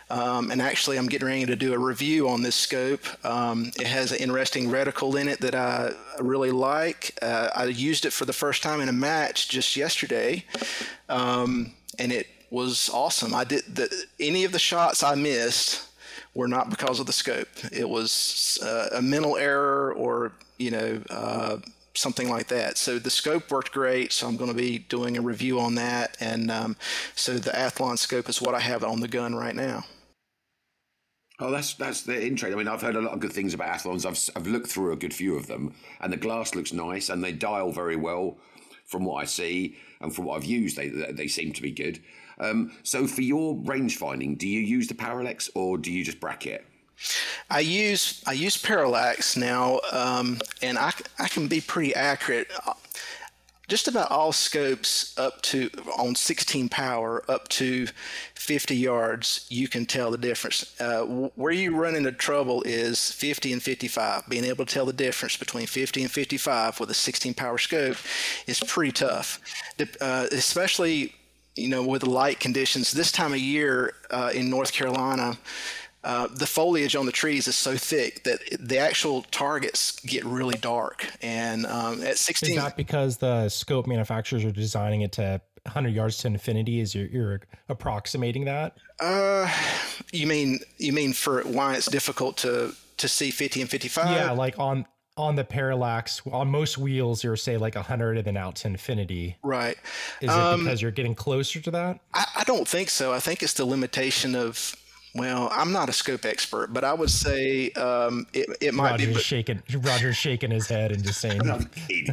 [0.09, 3.05] Um, and actually, I'm getting ready to do a review on this scope.
[3.25, 7.17] Um, it has an interesting reticle in it that I really like.
[7.21, 10.45] Uh, I used it for the first time in a match just yesterday,
[11.09, 13.33] um, and it was awesome.
[13.33, 15.87] I did the, any of the shots I missed
[16.33, 17.47] were not because of the scope.
[17.71, 21.01] It was uh, a mental error or you know.
[21.09, 21.57] Uh,
[21.95, 22.77] something like that.
[22.77, 24.11] So the scope worked great.
[24.11, 26.17] So I'm going to be doing a review on that.
[26.19, 26.75] And um,
[27.15, 29.85] so the Athlon scope is what I have on the gun right now.
[31.37, 32.53] Oh, that's that's the interesting.
[32.53, 34.05] I mean, I've heard a lot of good things about Athlons.
[34.05, 37.21] I've I've looked through a good few of them, and the glass looks nice, and
[37.21, 38.37] they dial very well,
[38.85, 42.01] from what I see, and from what I've used, they they seem to be good.
[42.39, 46.21] Um, so, for your range finding, do you use the parallax or do you just
[46.21, 46.65] bracket?
[47.49, 52.51] I use I use parallax now, um, and I I can be pretty accurate.
[53.67, 57.87] Just about all scopes up to on 16 power up to
[58.35, 60.79] 50 yards you can tell the difference.
[60.79, 61.01] Uh,
[61.35, 65.35] where you run into trouble is 50 and 55 being able to tell the difference
[65.35, 67.97] between 50 and 55 with a 16 power scope
[68.45, 69.39] is pretty tough.
[69.99, 71.15] Uh, especially
[71.55, 72.91] you know with light conditions.
[72.91, 75.37] This time of year uh, in north carolina
[76.05, 80.55] uh, the foliage on the trees is so thick that the actual targets get really
[80.55, 81.11] dark.
[81.19, 85.89] And um, at 16, is that because the scope manufacturers are designing it to 100
[85.89, 86.79] yards to infinity?
[86.79, 88.77] Is you're, you're approximating that?
[88.99, 89.51] Uh,
[90.13, 94.11] you mean you mean for why it's difficult to to see 50 and 55?
[94.11, 94.85] Yeah, like on
[95.17, 99.37] on the parallax on most wheels you're say like 100 and then out to infinity
[99.43, 99.77] right
[100.19, 103.19] is it um, because you're getting closer to that I, I, don't think so i
[103.21, 104.75] think it's the limitation of
[105.15, 109.07] Well, I'm not a scope expert, but I would say um, it, it might Roger's
[109.07, 109.13] be.
[109.13, 109.63] but- shaking.
[109.79, 111.39] Roger's shaking his head and just saying,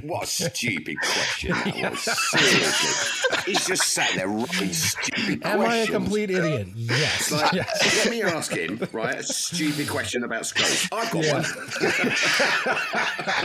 [0.05, 2.01] What a stupid question that was.
[2.01, 3.43] Seriously.
[3.53, 7.33] He's just sat there writing stupid "Am I a complete idiot?" Yes.
[7.33, 8.05] Like, yes.
[8.05, 10.67] let me ask him, right, a stupid question about scope.
[10.93, 11.33] I've got Yeah.
[11.35, 11.45] one.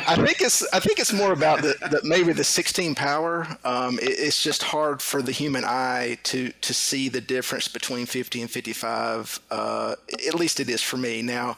[0.07, 3.47] I think it's I think it's more about the, the maybe the 16 power.
[3.63, 8.05] Um, it, it's just hard for the human eye to to see the difference between
[8.05, 9.39] 50 and 55.
[9.49, 9.95] Uh,
[10.27, 11.21] at least it is for me.
[11.21, 11.57] Now,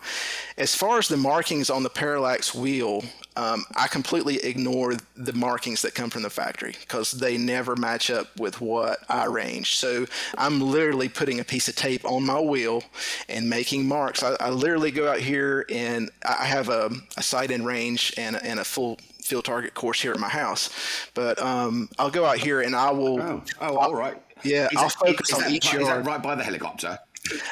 [0.58, 3.04] as far as the markings on the parallax wheel,
[3.36, 8.10] um, I completely ignore the markings that come from the factory because they never match
[8.12, 9.78] up with what I range.
[9.78, 10.06] So
[10.38, 12.84] I'm literally putting a piece of tape on my wheel
[13.30, 14.22] and making marks.
[14.24, 18.36] I, I literally go out here and I have a, a sight in range and,
[18.36, 20.70] a- and a full field target course here at my house.
[21.14, 23.22] But um, I'll go out here and I will.
[23.22, 24.22] Oh, oh, all right.
[24.44, 26.06] Yeah, Is I'll that- focus is on that each yard.
[26.06, 26.98] right by the helicopter?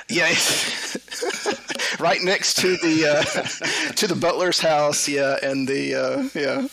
[0.10, 0.28] Yeah,
[2.00, 5.08] right next to the uh, to the butler's house.
[5.08, 6.68] Yeah, and the uh, yeah.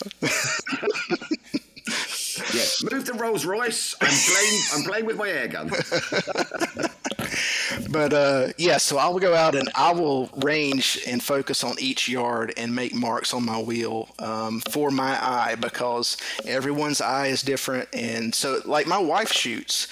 [2.53, 2.65] Yeah.
[2.91, 3.95] Move the Rolls Royce.
[4.01, 4.61] I'm playing.
[4.73, 5.71] I'm playing with my air gun.
[7.95, 11.77] But uh, yeah, so I will go out and I will range and focus on
[11.79, 17.27] each yard and make marks on my wheel um, for my eye because everyone's eye
[17.27, 17.87] is different.
[17.93, 19.87] And so, like my wife shoots,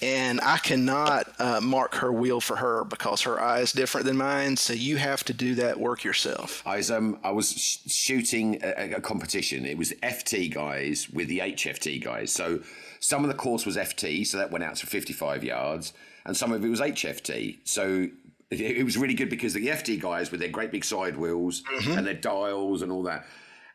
[0.00, 4.16] and I cannot uh, mark her wheel for her because her eye is different than
[4.16, 4.56] mine.
[4.56, 6.62] So you have to do that work yourself.
[6.64, 9.66] I was um I was sh- shooting a, a competition.
[9.66, 12.32] It was FT guys with the HFT guys.
[12.32, 12.60] So
[13.00, 15.92] some of the course was FT, so that went out to 55 yards,
[16.28, 17.56] and some of it was HFT.
[17.64, 18.06] So
[18.50, 22.06] it, was really good because the FT guys with their great big side wheels and
[22.06, 23.26] their dials and all that.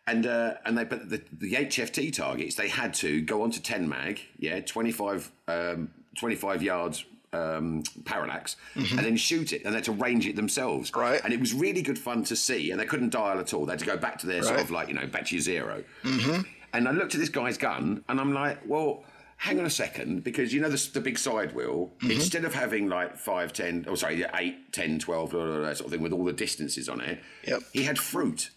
[0.06, 3.62] And uh, and they but the, the HFT targets they had to go on to
[3.62, 9.78] 10 mag, yeah, 25 um, 25 yards um, parallax, and then shoot it, and they
[9.78, 10.92] had to range it themselves.
[10.94, 11.22] Right.
[11.24, 13.66] And it was really good fun to see, and they couldn't dial at all.
[13.66, 15.42] They had to go back to their sort of like you know back to your
[15.42, 16.42] 0 Mm-hmm.
[16.74, 19.06] And I looked at this guy's gun, and I'm like, well.
[19.44, 22.88] Hang on a second, because you know the, the big side wheel, instead of having
[22.88, 26.02] like 5, 10, oh sorry, yeah, 8, 10, 12, blah, blah, blah, sort of thing
[26.02, 27.62] with all the distances on it, Yep.
[27.74, 28.52] he had fruit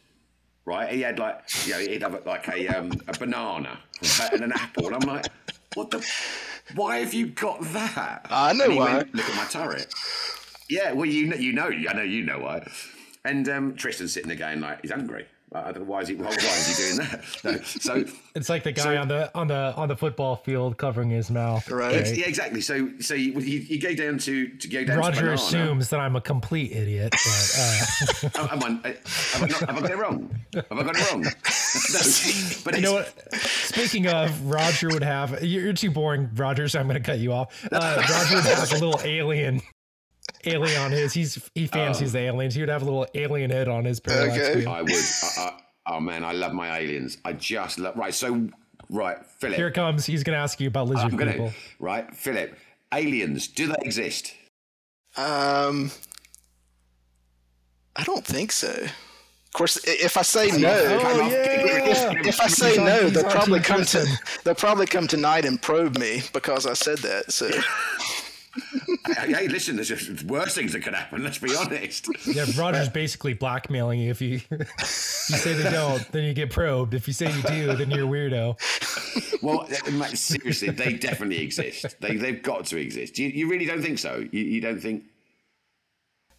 [0.65, 0.93] right?
[0.93, 3.79] He had like, you know, he'd have like a um, a banana
[4.33, 5.27] and an apple, and I'm like,
[5.75, 6.05] what the?
[6.75, 8.27] Why have you got that?
[8.29, 8.97] I know why.
[8.97, 9.93] went, Look at my turret.
[10.69, 12.67] Yeah, well, you know, you know, I know you know why.
[13.25, 15.27] And um, Tristan's sitting there going like, he's hungry.
[15.53, 17.25] I don't know why is he why is he doing that?
[17.45, 18.05] No, so
[18.35, 21.71] It's like the guy on the on the on the football field covering his mouth.
[21.71, 22.17] Right.
[22.17, 22.61] yeah, exactly.
[22.61, 25.35] So so you, you, you go down to to go down Roger banana.
[25.35, 29.81] assumes that I'm a complete idiot, but uh, am I, have, I not, have I
[29.81, 30.41] got it wrong?
[30.55, 31.23] Have I got it wrong?
[31.93, 32.01] no,
[32.65, 33.35] but you know what?
[33.35, 35.45] Speaking of, Roger would have.
[35.45, 36.67] You're you're too boring, Roger.
[36.69, 37.67] So I'm going to cut you off.
[37.71, 39.63] Uh, Roger would have a little alien,
[40.47, 41.13] alien on his.
[41.13, 42.55] He's he fancies the aliens.
[42.55, 44.57] He would have a little alien head on his parallax Okay.
[44.61, 44.69] wheel.
[44.69, 44.93] I would.
[44.93, 45.53] I, I,
[45.95, 47.19] oh man, I love my aliens.
[47.25, 47.97] I just love.
[47.97, 48.15] Right.
[48.15, 48.49] So
[48.91, 49.57] right, Philip.
[49.57, 50.07] Here it comes.
[50.07, 51.33] He's going to ask you about lizard I'm gonna.
[51.33, 51.53] people.
[51.79, 52.57] Right, Philip.
[52.93, 53.49] Aliens.
[53.49, 54.35] Do they exist?
[55.17, 55.91] Um,
[57.97, 58.69] I don't think so.
[58.71, 60.69] Of course, if I say no,
[61.03, 62.13] Oh, yeah.
[62.27, 64.07] if I say no, they'll probably come to
[64.45, 67.33] they'll probably come tonight and probe me because I said that.
[67.33, 67.59] So hey,
[69.15, 69.77] hey, listen.
[69.77, 71.23] There's just worse things that could happen.
[71.23, 72.09] Let's be honest.
[72.27, 74.11] Yeah, Roger's basically blackmailing you.
[74.11, 74.69] If you, if
[75.31, 76.95] you say they don't, then you get probed.
[76.95, 79.43] If you say you do, then you're a weirdo.
[79.43, 81.97] well, uh, seriously, they definitely exist.
[82.01, 83.19] They they've got to exist.
[83.19, 84.25] You, you really don't think so?
[84.31, 85.05] You, you don't think?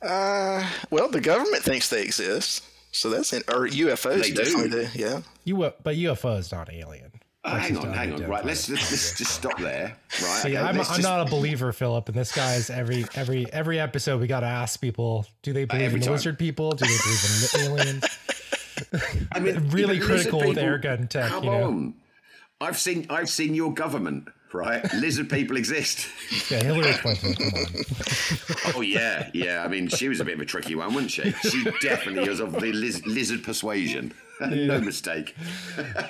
[0.01, 4.43] Uh, well, the government thinks they exist, so that's in, or UFOs They do.
[4.43, 4.87] definitely do.
[4.93, 5.21] Yeah.
[5.43, 7.11] You, but UFO is not alien.
[7.49, 8.23] Oh, hang on, hang on.
[8.27, 9.95] Right, let's, let's let's just stop there.
[10.21, 10.41] Right.
[10.41, 13.79] See, okay, I'm, I'm just- not a believer, Philip, and this guy's every every every
[13.79, 16.13] episode we got to ask people: Do they believe every in time.
[16.13, 16.71] lizard people?
[16.71, 18.03] Do they believe in aliens?
[19.31, 21.63] I mean, really you know, lizard critical with people- air gun tech, Come you know?
[21.63, 21.93] on,
[22.61, 24.27] I've seen I've seen your government.
[24.53, 26.07] Right, lizard people exist.
[26.49, 27.33] Yeah, Hillary Clinton.
[27.35, 27.65] Come on.
[28.75, 29.61] Oh yeah, yeah.
[29.63, 31.31] I mean, she was a bit of a tricky one, wasn't she?
[31.49, 34.13] She definitely was of the liz- lizard persuasion.
[34.49, 35.35] no mistake.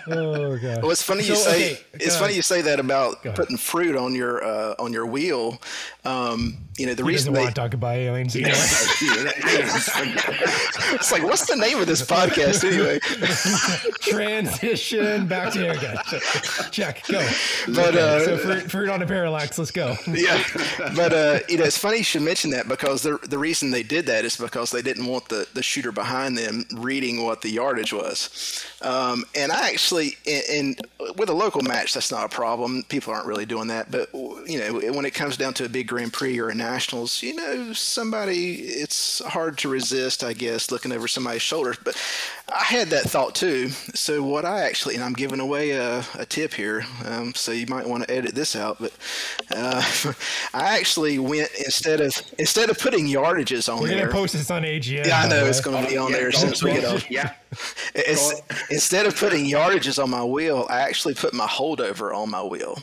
[0.09, 0.81] Oh god.
[0.81, 3.95] Well, it's funny you So, say okay, it's funny you say that about putting fruit
[3.95, 5.59] on your uh, on your wheel.
[6.05, 8.51] Um, you know the He reason doesn't they, want to talk about aliens anyway.
[10.93, 12.99] it's like what's the name of this podcast anyway?
[14.01, 15.97] Transition back to air gun.
[16.71, 17.19] Check, go.
[17.67, 19.57] But uh, So fruit, fruit on a parallax.
[19.57, 19.95] Let's go.
[20.07, 20.41] yeah,
[20.95, 23.83] but uh, you know, it's funny you should mention that because the the reason they
[23.83, 27.49] did that is because they didn't want the the shooter behind them reading what the
[27.49, 28.16] yardage was.
[28.81, 30.75] Um, and I actually, in
[31.15, 32.83] with a local match, that's not a problem.
[32.89, 33.91] People aren't really doing that.
[33.91, 37.21] But you know, when it comes down to a big Grand Prix or a Nationals,
[37.21, 41.75] you know, somebody it's hard to resist, I guess, looking over somebody's shoulder.
[41.83, 41.95] But
[42.49, 43.69] I had that thought too.
[43.93, 47.65] So what I actually, and I'm giving away a, a tip here, um, so you
[47.67, 48.77] might want to edit this out.
[48.79, 48.93] But
[49.51, 49.83] uh,
[50.53, 53.99] I actually went instead of instead of putting yardages on We're there.
[54.05, 55.05] gonna post this on AGN.
[55.05, 55.49] yeah, I know way.
[55.49, 57.11] it's going to be on Yeah, there as go soon on, as we get off.
[57.11, 57.33] Yeah.
[57.95, 62.43] It's, instead of putting yardages on my wheel, I actually put my holdover on my
[62.43, 62.77] wheel.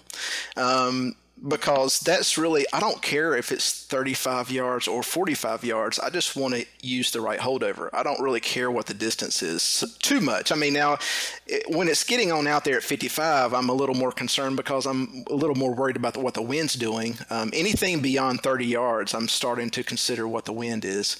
[0.56, 1.14] Um,
[1.46, 5.98] because that's really, I don't care if it's 35 yards or 45 yards.
[5.98, 7.90] I just want to use the right holdover.
[7.92, 10.52] I don't really care what the distance is too much.
[10.52, 10.98] I mean, now
[11.46, 14.86] it, when it's getting on out there at 55, I'm a little more concerned because
[14.86, 17.18] I'm a little more worried about the, what the wind's doing.
[17.30, 21.16] Um, anything beyond 30 yards, I'm starting to consider what the wind is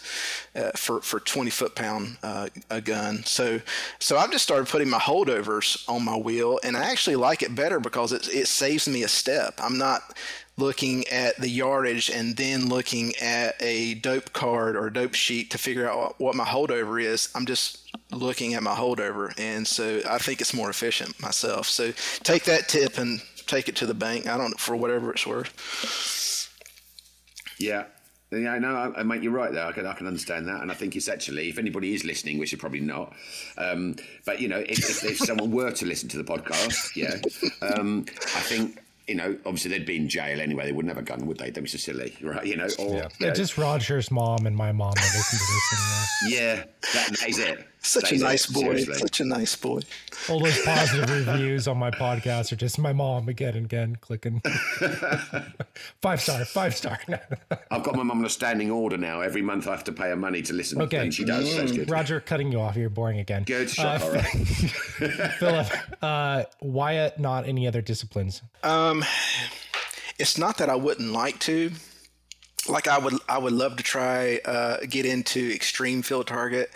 [0.54, 3.24] uh, for for 20 foot pound uh, a gun.
[3.24, 3.60] So
[3.98, 7.54] so I've just started putting my holdovers on my wheel, and I actually like it
[7.54, 9.54] better because it it saves me a step.
[9.58, 10.03] I'm not
[10.56, 15.58] looking at the yardage and then looking at a dope card or dope sheet to
[15.58, 17.28] figure out what my holdover is.
[17.34, 21.66] I'm just looking at my holdover, and so I think it's more efficient myself.
[21.66, 24.26] So take that tip and take it to the bank.
[24.26, 25.52] I don't for whatever it's worth.
[27.58, 27.84] Yeah.
[28.30, 29.64] Yeah, no, I, I mate, you're right there.
[29.64, 32.38] I can, I can understand that, and I think it's actually, if anybody is listening,
[32.38, 33.14] which they're probably not,
[33.58, 33.94] um,
[34.26, 37.14] but you know, if, if, if someone were to listen to the podcast, yeah,
[37.62, 40.64] um, I think you know, obviously they'd be in jail anyway.
[40.66, 41.50] They wouldn't have a gun, would they?
[41.50, 42.44] They'd be so silly, right?
[42.46, 43.08] You know, or Yeah.
[43.18, 46.22] you know, Just Roger's mom and my mom that listen to this.
[46.22, 46.54] And, yeah,
[46.94, 47.66] that, that is it.
[47.80, 48.60] Such That a is it, nice boy.
[48.60, 48.94] seriously.
[48.94, 49.80] Such a nice boy.
[50.30, 54.40] all those positive reviews on my podcast are just my mom again and again clicking.
[56.02, 56.98] five star, five star.
[57.70, 59.20] I've got my mom on a standing order now.
[59.20, 60.96] Every month I have to pay her money to listen, Okay.
[60.98, 61.50] and she does.
[61.52, 61.90] So that's good.
[61.90, 62.76] Roger, cutting you off.
[62.76, 63.42] You're boring again.
[63.44, 64.00] Good shot.
[64.02, 64.24] Uh, all right.
[65.38, 65.66] Philip,
[66.02, 68.40] uh, why not any other disciplines?
[70.18, 71.72] It's not that I wouldn't like to.
[72.68, 76.70] Like I would, I would love to try uh, get into extreme field target.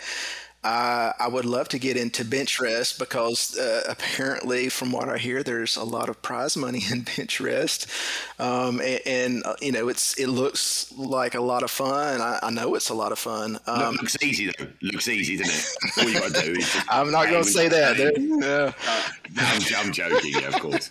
[0.61, 5.17] Uh, I would love to get into bench rest because uh, apparently, from what I
[5.17, 7.87] hear, there's a lot of prize money in bench rest,
[8.39, 12.19] um, and, and uh, you know it's it looks like a lot of fun.
[12.19, 13.57] I, I know it's a lot of fun.
[13.67, 14.67] Um, looks easy though.
[14.81, 16.03] Looks easy, doesn't it?
[16.03, 16.77] All you got to do is.
[16.89, 17.95] I'm not going to say that.
[17.95, 18.73] There- yeah.
[19.35, 20.33] No, I'm, I'm joking.
[20.33, 20.89] Yeah, of course.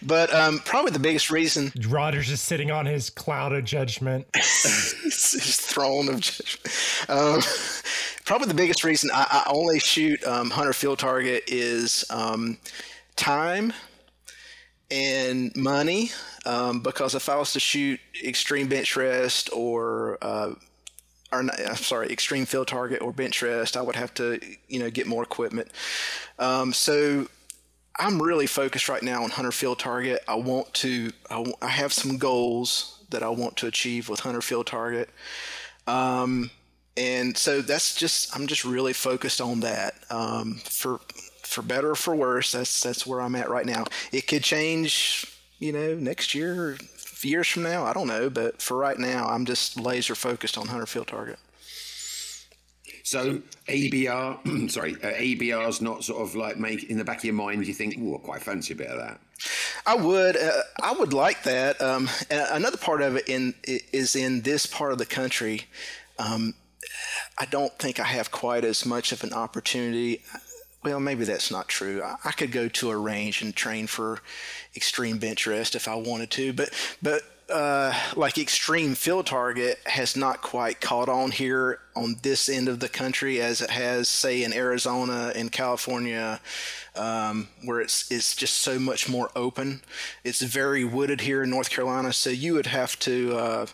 [0.00, 4.26] But um, probably the biggest reason Roger's is sitting on his cloud of judgment.
[4.34, 6.74] his throne of judgment.
[8.28, 12.58] Probably the biggest reason I, I only shoot um, hunter field target is um,
[13.16, 13.72] time
[14.90, 16.10] and money.
[16.44, 20.52] Um, because if I was to shoot extreme bench rest or uh,
[21.32, 24.38] or not, I'm sorry, extreme field target or bench rest, I would have to
[24.68, 25.70] you know get more equipment.
[26.38, 27.28] Um, so
[27.98, 30.22] I'm really focused right now on hunter field target.
[30.28, 31.12] I want to.
[31.30, 35.08] I, I have some goals that I want to achieve with hunter field target,
[35.86, 36.50] um,
[36.98, 38.34] and so that's just.
[38.34, 39.94] I'm just really focused on that.
[40.10, 41.00] Um, for
[41.42, 43.84] for better or for worse, that's that's where I'm at right now.
[44.12, 45.24] It could change,
[45.58, 46.78] you know, next year, or
[47.22, 47.84] years from now.
[47.84, 51.38] I don't know, but for right now, I'm just laser focused on hunter field target.
[53.04, 57.34] So ABR, sorry, uh, ABR's not sort of like make in the back of your
[57.34, 57.62] mind.
[57.62, 59.18] Do you think, oh, I quite fancy a bit of that.
[59.86, 61.80] I would, uh, I would like that.
[61.80, 65.62] Um, another part of it in is in this part of the country.
[66.18, 66.54] Um,
[67.36, 70.22] I don't think I have quite as much of an opportunity.
[70.82, 72.02] Well, maybe that's not true.
[72.02, 74.20] I, I could go to a range and train for
[74.76, 76.70] extreme bench rest if I wanted to, but
[77.02, 82.68] but uh, like extreme field target has not quite caught on here on this end
[82.68, 86.40] of the country as it has, say, in Arizona and California,
[86.94, 89.80] um, where it's it's just so much more open.
[90.24, 93.66] It's very wooded here in North Carolina, so you would have to, uh,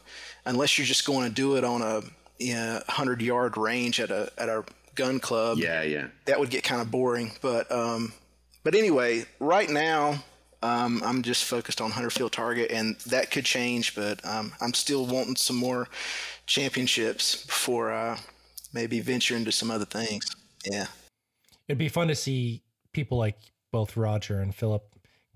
[0.45, 2.03] unless you're just going to do it on a
[2.39, 6.07] you know, hundred yard range at a at a gun club Yeah, yeah.
[6.27, 7.33] that would get kind of boring.
[7.41, 8.13] But um,
[8.63, 10.23] but anyway, right now
[10.63, 13.95] um, I'm just focused on hunter field target, and that could change.
[13.95, 15.89] But um, I'm still wanting some more
[16.47, 18.19] championships before I
[18.73, 20.35] maybe venture into some other things.
[20.65, 20.87] Yeah.
[21.69, 23.39] It'd be fun to see people like
[23.73, 24.83] both Roger and Philip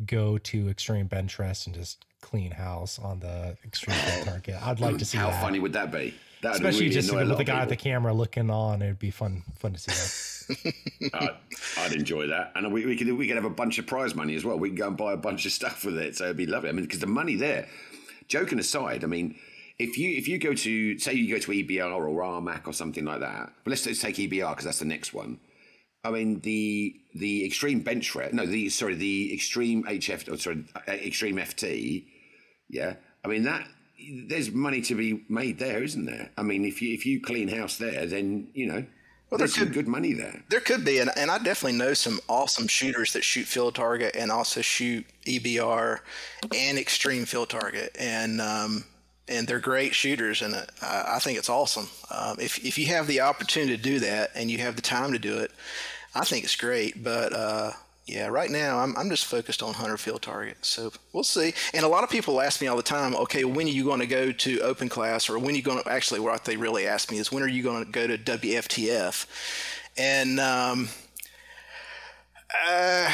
[0.07, 4.57] go to extreme bench rest and just clean house on the extreme field target.
[4.63, 5.43] I'd like to see How that.
[5.43, 6.15] funny would that be?
[6.43, 8.81] That would Especially really just with the guy at the camera looking on.
[8.81, 10.75] It'd be fun fun to see that.
[11.15, 11.37] I'd,
[11.79, 14.37] I'd enjoy that, and we, we could we could have a bunch of prize money
[14.37, 14.59] as well.
[14.59, 16.69] We can go and buy a bunch of stuff with it, so it'd be lovely.
[16.69, 17.69] I mean, because the money there.
[18.29, 19.37] Joking aside, I mean,
[19.79, 23.05] if you if you go to say you go to EBR or RMAC or something
[23.05, 25.41] like that, but let's, let's take EBR because that's the next one.
[26.05, 30.65] I mean the the extreme bench rep, no, the sorry, the extreme HF, or sorry,
[30.77, 32.07] uh, extreme FT.
[32.69, 33.67] Yeah, I mean that
[34.27, 36.31] there's money to be made there, isn't there?
[36.37, 38.85] I mean, if you if you clean house there, then you know
[39.31, 40.43] there there's some could- good money there.
[40.49, 44.17] There could be, and, and I definitely know some awesome shooters that shoot field target
[44.17, 45.99] and also shoot EBR
[46.55, 48.85] and extreme field target, and um,
[49.29, 51.89] and they're great shooters, and uh, I I think it's awesome.
[52.11, 55.13] Um, if if you have the opportunity to do that and you have the time
[55.13, 55.51] to do it,
[56.15, 57.03] I think it's great.
[57.03, 57.73] But uh,
[58.09, 61.53] yeah, right now I'm I'm just focused on hunter field target, so we'll see.
[61.75, 64.01] And a lot of people ask me all the time, okay, when are you going
[64.01, 66.87] to go to open class, or when are you going to actually what they really
[66.87, 69.27] ask me is when are you going to go to WFTF,
[69.99, 70.89] and um,
[72.67, 73.13] uh,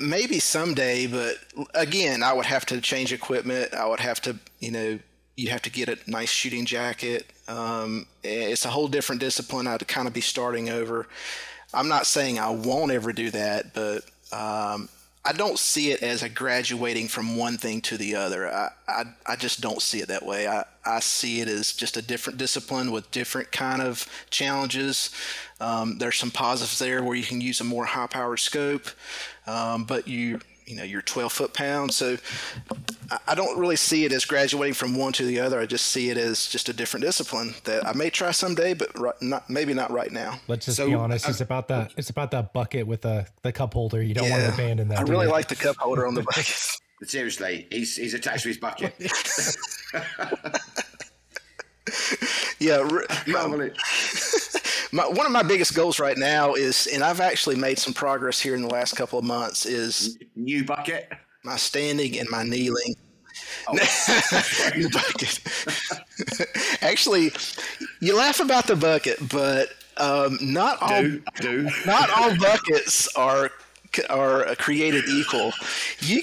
[0.00, 1.36] maybe someday, but
[1.74, 3.74] again, I would have to change equipment.
[3.74, 4.98] I would have to, you know,
[5.36, 7.26] you have to get a nice shooting jacket.
[7.46, 9.68] Um, it's a whole different discipline.
[9.68, 11.06] I'd kind of be starting over.
[11.72, 14.02] I'm not saying I won't ever do that, but
[14.32, 14.88] um,
[15.26, 18.48] I don't see it as a graduating from one thing to the other.
[18.48, 20.46] I, I, I just don't see it that way.
[20.46, 25.10] I, I see it as just a different discipline with different kind of challenges.
[25.58, 28.86] Um, there's some positives there where you can use a more high powered scope,
[29.48, 32.16] um, but you you know you're 12 foot pounds, so
[33.10, 35.60] I- I don't really see it as graduating from one to the other.
[35.60, 38.96] I just see it as just a different discipline that I may try someday, but
[38.98, 40.40] right, not maybe not right now.
[40.48, 41.26] Let's just So, be honest.
[41.26, 41.92] uh, It's about that.
[41.96, 44.02] It's about that bucket with the the cup holder.
[44.02, 44.98] You don't want to abandon that.
[44.98, 46.56] I really like the cup holder on the bucket.
[47.04, 48.94] Seriously, he's he's attached to his bucket.
[52.58, 52.78] yeah,
[54.92, 58.40] my, one of my biggest goals right now is, and I've actually made some progress
[58.40, 61.12] here in the last couple of months, is New bucket.
[61.44, 62.94] my standing and my kneeling.
[63.68, 63.76] Oh.
[63.76, 66.82] The bucket.
[66.82, 67.32] actually,
[68.00, 69.68] you laugh about the bucket, but
[69.98, 71.68] um, not all Do do.
[71.84, 73.50] not all buckets are
[74.10, 75.52] are created equal.
[76.00, 76.20] You,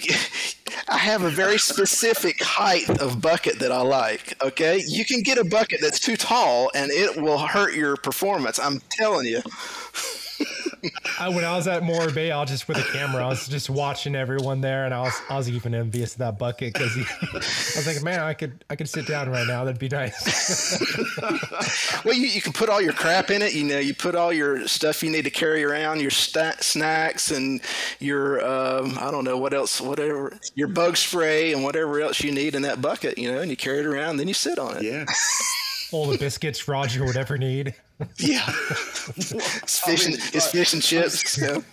[0.89, 4.35] I have a very specific height of bucket that I like.
[4.43, 8.59] Okay, you can get a bucket that's too tall, and it will hurt your performance.
[8.59, 9.41] I'm telling you.
[11.19, 13.23] I, when I was at Moore Bay, I was just with a camera.
[13.23, 16.37] I was just watching everyone there, and I was I was even envious of that
[16.37, 16.95] bucket because
[17.33, 17.35] I
[17.77, 19.63] was like, man, I could I could sit down right now.
[19.63, 20.79] That'd be nice.
[22.05, 23.53] Well, you, you can put all your crap in it.
[23.53, 27.31] You know, you put all your stuff you need to carry around, your sta- snacks
[27.31, 27.61] and
[27.99, 32.31] your um, I don't know what else, whatever your bug spray and whatever else you
[32.33, 33.17] need in that bucket.
[33.17, 34.83] You know, and you carry it around, then you sit on it.
[34.83, 35.05] Yeah.
[35.93, 37.75] All the biscuits Roger would ever need.
[38.17, 38.43] Yeah,
[39.15, 41.37] it's fish and it's fish and chips.
[41.37, 41.63] you know.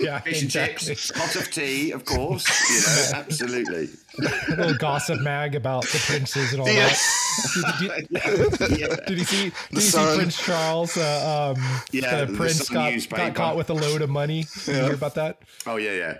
[0.00, 0.86] yeah, Fish and exactly.
[0.94, 2.44] chips, pot of tea, of course.
[2.70, 2.80] You
[3.12, 3.88] know, absolutely.
[4.18, 6.88] A little gossip mag about the princes and all Yeah.
[6.88, 7.78] that.
[7.78, 8.96] Did, did- Yeah.
[9.06, 9.42] did you see?
[9.44, 10.96] Did you see Prince Charles?
[10.96, 14.46] Uh, um, Yeah, the the prince Sun got, got caught with a load of money.
[14.64, 15.38] Did you hear about that?
[15.66, 16.14] Oh yeah, yeah.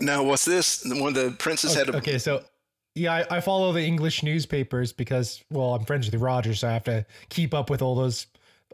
[0.00, 0.82] Now what's this?
[0.84, 2.44] One of the princes had a Okay, so
[2.94, 6.72] yeah, I, I follow the English newspapers because well, I'm friends with Roger, so I
[6.72, 8.26] have to keep up with all those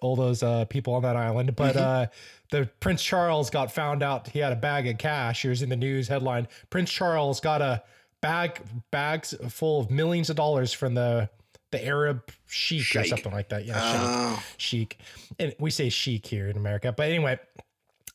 [0.03, 1.57] all those uh, people on that island.
[1.57, 2.07] But uh,
[2.51, 5.43] the Prince Charles got found out he had a bag of cash.
[5.43, 7.83] Here's in the news headline: Prince Charles got a
[8.23, 8.61] bag
[8.91, 11.29] bags full of millions of dollars from the
[11.73, 13.65] the Arab sheik, or something like that.
[13.67, 14.45] Yeah, Oh.
[14.57, 14.99] sheik.
[14.99, 16.93] sheik, and we say sheik here in America.
[16.97, 17.39] But anyway,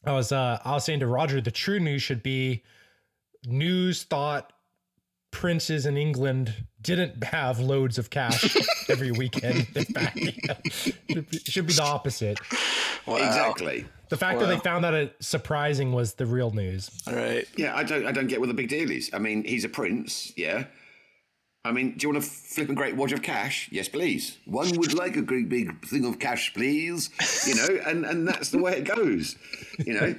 [0.05, 2.63] I was uh, I was saying to Roger, the true news should be
[3.45, 4.53] news thought
[5.31, 8.55] princes in England didn't have loads of cash
[8.89, 9.67] every weekend.
[9.75, 10.19] In fact,
[10.71, 12.39] should, be, should be the opposite.
[13.05, 13.15] wow.
[13.15, 13.85] Exactly.
[14.09, 16.91] The fact that they found that surprising was the real news.
[17.07, 17.47] All right.
[17.55, 19.09] Yeah, I don't I don't get what the big deal is.
[19.13, 20.65] I mean, he's a prince, yeah.
[21.63, 23.69] I mean, do you want to flip a flipping great wad of cash?
[23.71, 24.37] Yes, please.
[24.45, 27.11] One would like a great big thing of cash, please.
[27.45, 29.35] You know, and, and that's the way it goes.
[29.85, 30.15] You know,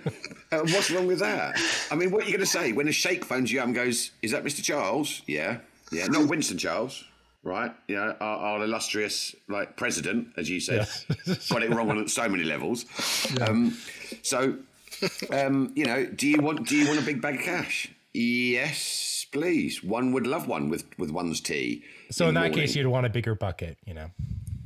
[0.53, 1.59] uh, what's wrong with that?
[1.91, 3.75] I mean, what are you going to say when a sheikh phones you up and
[3.75, 4.63] goes, "Is that Mr.
[4.63, 5.59] Charles?" Yeah,
[5.91, 7.03] yeah, not Winston Charles,
[7.43, 7.75] right?
[7.89, 10.87] You know, our, our illustrious like president, as you said,
[11.51, 12.85] got it wrong on so many levels.
[13.41, 13.77] Um,
[14.23, 14.59] so,
[15.33, 17.93] um, you know, do you want do you want a big bag of cash?
[18.15, 19.83] Yes, please.
[19.83, 21.83] One would love one with with one's tea.
[22.11, 22.67] So in the that morning.
[22.67, 24.11] case, you'd want a bigger bucket, you know.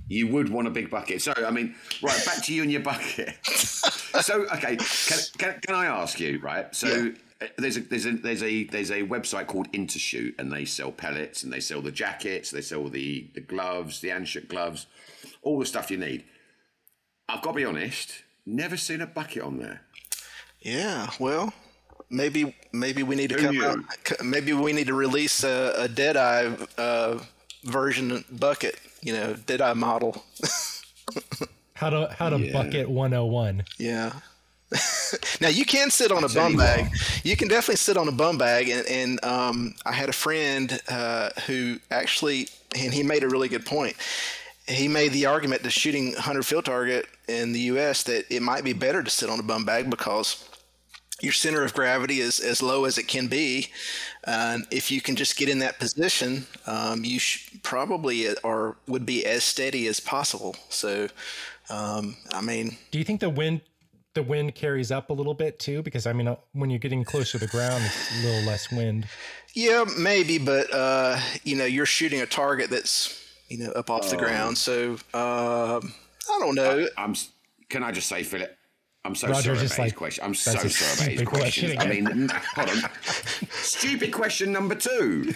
[0.08, 1.22] you would want a big bucket.
[1.22, 3.34] So, I mean, right back to you and your bucket.
[3.46, 6.72] so, okay, can, can, can I ask you, right?
[6.74, 10.64] So, uh, there's a there's a there's a there's a website called Intershoot, and they
[10.64, 14.86] sell pellets and they sell the jackets, they sell the the gloves, the Anschütz gloves,
[15.42, 16.24] all the stuff you need.
[17.28, 19.82] I've got to be honest, never seen a bucket on there.
[20.60, 21.52] Yeah, well,
[22.10, 23.64] maybe maybe we need to Who come knew?
[23.64, 24.24] out.
[24.24, 27.18] Maybe we need to release a, a Deadeye uh,
[27.64, 28.78] version bucket.
[29.02, 30.24] You know, Deadeye model.
[31.74, 32.52] How to how to Yeah.
[32.54, 33.62] bucket 101.
[33.78, 34.12] Yeah.
[35.42, 36.90] now you can sit on a tell bum you bag.
[37.22, 40.80] You can definitely sit on a bum bag, and, and um, I had a friend
[40.88, 43.94] uh, who actually, and he made a really good point.
[44.66, 48.02] He made the argument to shooting hunter field target in the U.S.
[48.04, 50.48] that it might be better to sit on a bum bag because
[51.22, 53.70] your center of gravity is as low as it can be.
[54.24, 59.06] And if you can just get in that position, um, you sh- probably are would
[59.06, 60.56] be as steady as possible.
[60.68, 61.08] So,
[61.70, 63.62] um, I mean, Do you think the wind
[64.14, 65.82] the wind carries up a little bit too?
[65.82, 68.70] Because I mean, uh, when you're getting closer to the ground, it's a little less
[68.70, 69.06] wind.
[69.54, 74.10] Yeah, maybe, but uh, you know, you're shooting a target that's you know up off
[74.10, 74.18] the Oh.
[74.18, 74.58] ground.
[74.58, 75.92] So um,
[76.30, 76.88] I don't know.
[76.98, 77.14] I'm.
[77.68, 78.56] Can I just say, Philip?
[79.06, 80.24] I'm so Roger's sorry just about his question.
[80.24, 81.78] I'm so sorry about his stupid question.
[81.78, 82.90] I mean, hold on.
[83.50, 85.32] Stupid question number two.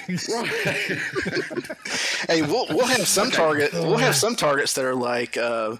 [2.28, 3.72] Hey, we'll we'll have some target.
[3.72, 5.76] We'll have some targets that are like uh,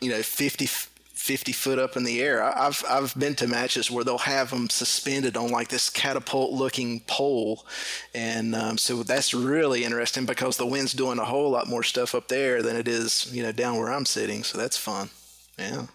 [0.00, 2.42] you know 50, 50 foot up in the air.
[2.42, 6.52] I- I've I've been to matches where they'll have them suspended on like this catapult
[6.52, 7.64] looking pole,
[8.14, 12.14] and um, so that's really interesting because the wind's doing a whole lot more stuff
[12.14, 14.42] up there than it is you know down where I'm sitting.
[14.44, 15.10] So that's fun.
[15.58, 15.86] Yeah.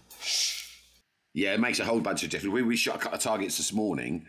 [1.34, 2.52] Yeah, it makes a whole bunch of difference.
[2.52, 4.26] We, we shot a couple of targets this morning,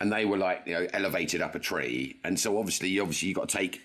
[0.00, 3.34] and they were like you know elevated up a tree, and so obviously, obviously, you
[3.34, 3.80] got to take.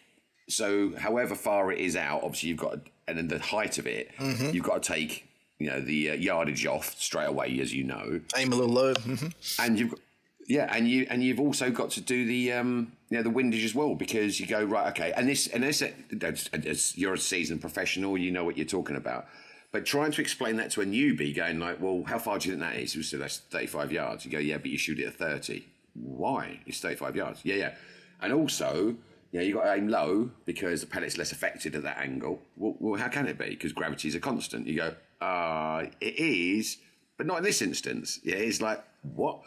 [0.50, 4.10] So, however far it is out, obviously, you've got, and then the height of it,
[4.20, 5.28] you've got to take,
[5.60, 8.94] you know, the uh, yardage off straight away, as you know, Aim a little low.
[8.96, 9.28] hmm
[9.60, 10.00] and you've, got-
[10.48, 13.64] yeah, and you and you've also got to do the, um, you know, the windage
[13.64, 17.18] as well because you go right, okay, and this and this, that's, that's you're a
[17.20, 19.28] seasoned professional, you know what you're talking about.
[19.72, 22.56] But trying to explain that to a newbie, going like, "Well, how far do you
[22.56, 24.26] think that is?" You say that's 35 yards.
[24.26, 25.68] You go, "Yeah, but you shoot it at 30.
[25.94, 26.62] Why?
[26.66, 27.76] It's 35 yards." Yeah, yeah.
[28.22, 28.98] And also,
[29.32, 32.42] yeah, you got to aim low because the pellet's less affected at that angle.
[32.58, 33.50] Well, well how can it be?
[33.50, 34.66] Because gravity is a constant.
[34.66, 36.78] You go, "Uh, it is,
[37.18, 39.44] but not in this instance." Yeah, it's like what?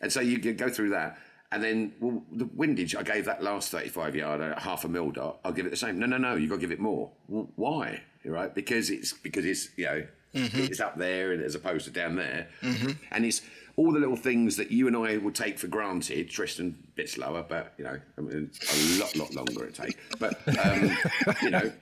[0.00, 1.18] And so you go through that.
[1.52, 5.40] And then, well, the windage, I gave that last 35 yard half a mil dot.
[5.44, 5.98] I'll give it the same.
[5.98, 7.10] No, no, no, you've got to give it more.
[7.28, 8.02] Well, why?
[8.24, 8.54] Right?
[8.54, 12.48] Because it's, because it's, you know, it's up there and as opposed to down there.
[13.10, 13.42] And it's
[13.76, 16.30] all the little things that you and I would take for granted.
[16.30, 19.96] Tristan, a bit slower, but, you know, I mean, a lot, lot longer it takes.
[20.20, 20.96] But, um,
[21.42, 21.72] you know,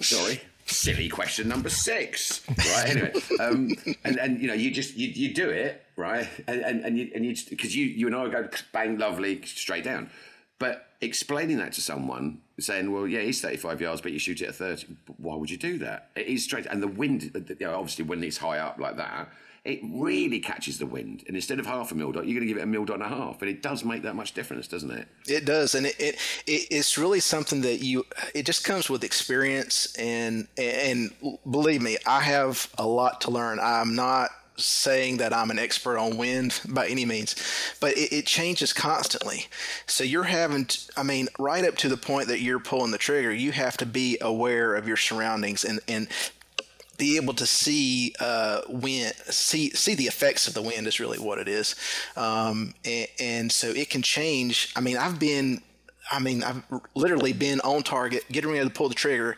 [0.00, 3.70] sorry silly question number six right anyway um
[4.04, 6.28] and and you know you just you, you do it right?
[6.46, 9.84] And and, and you and you because you you and i go bang lovely straight
[9.84, 10.10] down.
[10.58, 14.48] But explaining that to someone saying well yeah he's 35 yards but you shoot it
[14.48, 16.10] at 30 why would you do that?
[16.16, 19.28] It is straight and the wind you know, obviously when it's high up like that
[19.66, 21.24] it really catches the wind.
[21.26, 23.00] And instead of half a mil dot you're going to give it a mil dot
[23.00, 23.42] and a half.
[23.42, 25.08] And it does make that much difference doesn't it?
[25.26, 26.14] It does, and it, it,
[26.46, 28.06] it it's really something that you.
[28.34, 31.10] It just comes with experience, and and
[31.50, 33.58] believe me, I have a lot to learn.
[33.60, 37.36] I'm not saying that I'm an expert on wind by any means,
[37.80, 39.46] but it, it changes constantly.
[39.86, 42.98] So you're having, to, I mean, right up to the point that you're pulling the
[42.98, 46.08] trigger, you have to be aware of your surroundings and and
[46.98, 51.18] be able to see uh, wind, see see the effects of the wind is really
[51.18, 51.76] what it is,
[52.16, 54.72] um, and, and so it can change.
[54.74, 55.60] I mean, I've been,
[56.10, 56.62] I mean, I've
[56.94, 59.36] literally been on target, getting ready to pull the trigger,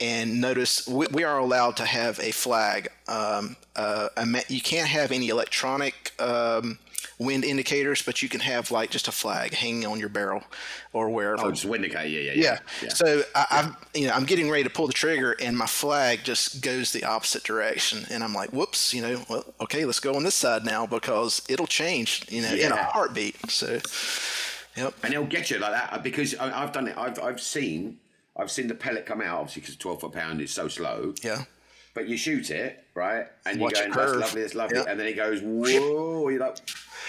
[0.00, 2.88] and notice we, we are allowed to have a flag.
[3.06, 4.08] Um, uh,
[4.48, 6.12] you can't have any electronic.
[6.18, 6.78] Um,
[7.20, 10.42] wind indicators but you can have like just a flag hanging on your barrel
[10.92, 12.88] or wherever oh just wind indicator yeah yeah yeah.
[12.88, 16.20] So I, I'm, you know, I'm getting ready to pull the trigger, and my flag
[16.24, 20.14] just goes the opposite direction, and I'm like, "Whoops!" You know, well, okay, let's go
[20.14, 23.50] on this side now because it'll change, you know, in a heartbeat.
[23.50, 23.80] So,
[24.78, 24.94] yep.
[25.02, 26.96] and they'll get you like that uh, because I, I've done it.
[26.96, 27.98] I've I've seen
[28.36, 31.14] I've seen the pellet come out obviously because twelve foot pound is so slow.
[31.22, 31.44] Yeah.
[31.94, 34.84] But you shoot it right, and you Watch go, it "That's lovely, that's lovely," Yeah.
[34.88, 36.58] and then it goes, "Whoa!" You're like,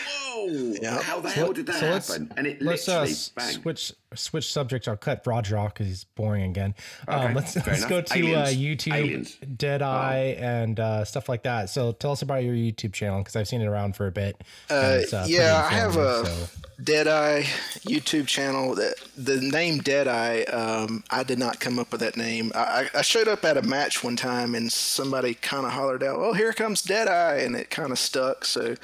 [0.07, 0.47] "Whoa!
[0.81, 0.99] Yeah.
[1.01, 3.53] How the hell did that happen?" And it let's uh, literally s- bang.
[3.61, 4.87] switch switch subjects.
[4.87, 6.75] I'll cut Roger off because he's boring again.
[7.07, 7.89] Um, let's let's enough.
[7.89, 8.57] go to uh, Aliens.
[8.57, 9.37] YouTube, Aliens.
[9.57, 11.69] Deadeye, and uh, stuff like that.
[11.69, 14.41] So tell us about your YouTube channel because I've seen it around for a bit.
[14.69, 16.47] and uh, yeah, I have a so-
[16.83, 17.43] Deadeye
[17.79, 18.75] YouTube channel.
[18.75, 22.51] That the name Deadeye, um, I did not come up with that name.
[22.55, 26.17] I, I showed up at a match one time, and somebody kind of hollered out,
[26.19, 28.45] "Oh, here comes Deadeye," and it kind of stuck.
[28.45, 28.75] So,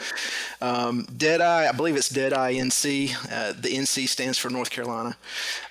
[0.61, 1.67] um, Deadeye Deadeye.
[1.69, 3.13] I believe it's Deadeye NC.
[3.31, 5.14] Uh, the NC stands for North Carolina.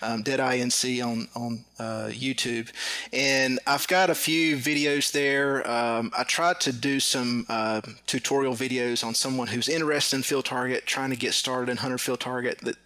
[0.03, 2.71] Um, Deadeye NC on on uh, YouTube,
[3.13, 5.69] and I've got a few videos there.
[5.69, 10.45] Um, I tried to do some uh, tutorial videos on someone who's interested in field
[10.45, 12.77] target, trying to get started in hunter field target that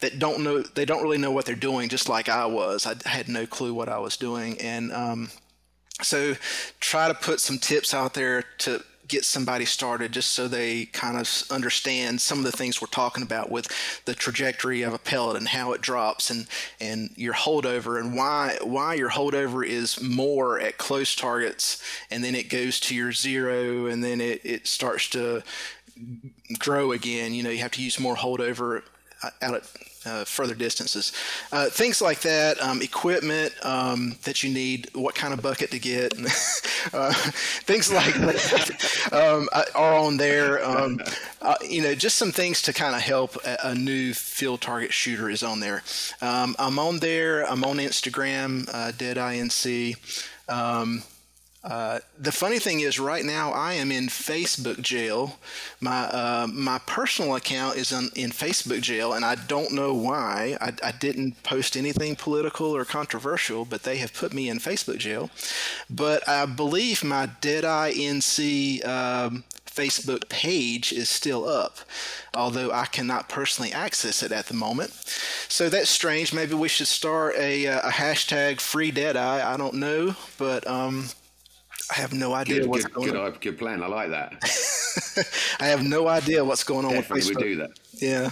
[0.00, 2.86] that don't know they don't really know what they're doing, just like I was.
[2.86, 5.30] I had no clue what I was doing, and um,
[6.02, 6.34] so
[6.80, 11.18] try to put some tips out there to get somebody started just so they kind
[11.18, 13.68] of understand some of the things we're talking about with
[14.04, 16.46] the trajectory of a pellet and how it drops and
[16.80, 22.34] and your holdover and why why your holdover is more at close targets and then
[22.34, 25.42] it goes to your zero and then it, it starts to
[26.58, 27.34] grow again.
[27.34, 28.82] You know you have to use more holdover
[29.22, 29.64] uh, out at
[30.08, 31.12] uh, further distances.
[31.52, 35.78] Uh, things like that, um, equipment um, that you need, what kind of bucket to
[35.78, 36.12] get,
[36.92, 37.12] uh,
[37.64, 40.64] things like that um, uh, are on there.
[40.64, 40.98] Um,
[41.42, 44.92] uh, you know, just some things to kind of help a, a, new field target
[44.92, 45.82] shooter is on there.
[46.20, 47.48] Um, I'm on there.
[47.48, 49.96] I'm on Instagram, uh, DeadEyeNC.
[51.64, 55.38] Uh, the funny thing is, right now I am in Facebook jail.
[55.80, 60.56] My uh, my personal account is in, in Facebook jail, and I don't know why.
[60.60, 64.98] I, I, didn't post anything political or controversial, but they have put me in Facebook
[64.98, 65.30] jail.
[65.90, 69.42] But I believe my Deadeye NC um,
[69.78, 71.78] Facebook page is still up,
[72.34, 74.90] although I cannot personally access it at the moment.
[75.48, 76.32] So that's strange.
[76.32, 79.42] Maybe we should start a, uh, a hashtag free Deadeye.
[79.42, 81.10] I don't know, but um,
[81.90, 83.32] I have no idea good, what's good, going good, on.
[83.40, 83.82] Good plan.
[83.82, 84.34] I like that.
[85.60, 87.42] I have no idea what's going on Definitely with Facebook.
[87.42, 87.70] we do that.
[88.00, 88.30] Yeah.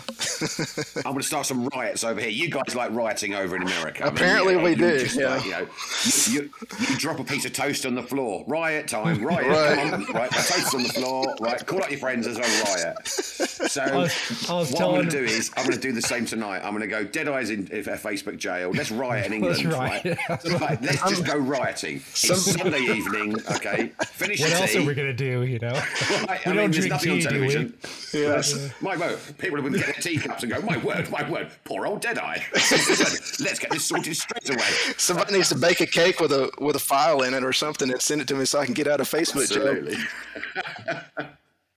[0.97, 2.31] I'm going to start some riots over here.
[2.31, 4.05] You guys like rioting over in America.
[4.05, 4.99] I Apparently mean, you know, we do.
[5.05, 5.29] Just, yeah.
[5.35, 5.67] Like, you, know,
[6.05, 6.51] you, you,
[6.89, 8.45] you, drop a piece of toast on the floor.
[8.47, 9.25] Riot time.
[9.25, 9.47] Riot.
[9.47, 9.91] right.
[9.91, 10.13] Come on.
[10.13, 10.31] Right.
[10.31, 11.35] The toast on the floor.
[11.41, 11.65] Right.
[11.67, 12.27] Call up your friends.
[12.27, 13.07] as a riot.
[13.07, 14.97] So I was, I was what telling...
[14.97, 16.61] I'm going to do is I'm going to do the same tonight.
[16.63, 18.71] I'm going to go dead eyes in a Facebook jail.
[18.71, 19.65] Let's riot in England.
[19.73, 20.05] Right.
[20.05, 20.83] right.
[20.83, 21.97] Let's just go rioting.
[21.97, 23.37] It's Sunday evening.
[23.53, 23.93] Okay.
[24.05, 24.79] Finish what your else tea.
[24.79, 25.43] are we going to do?
[25.45, 25.73] You know,
[26.29, 27.75] Right, we I don't mean, there's drink nothing on tea, do television.
[28.15, 28.21] we?
[28.23, 28.71] Yes.
[28.81, 32.01] My word, people would get their teacups and go, my word, my word, poor old
[32.01, 32.39] Deadeye.
[32.53, 34.69] Let's get this sorted straight away.
[34.97, 37.91] Somebody needs to bake a cake with a with a file in it or something
[37.91, 39.69] and send it to me so I can get out of Facebook jail.
[39.69, 39.97] Absolutely.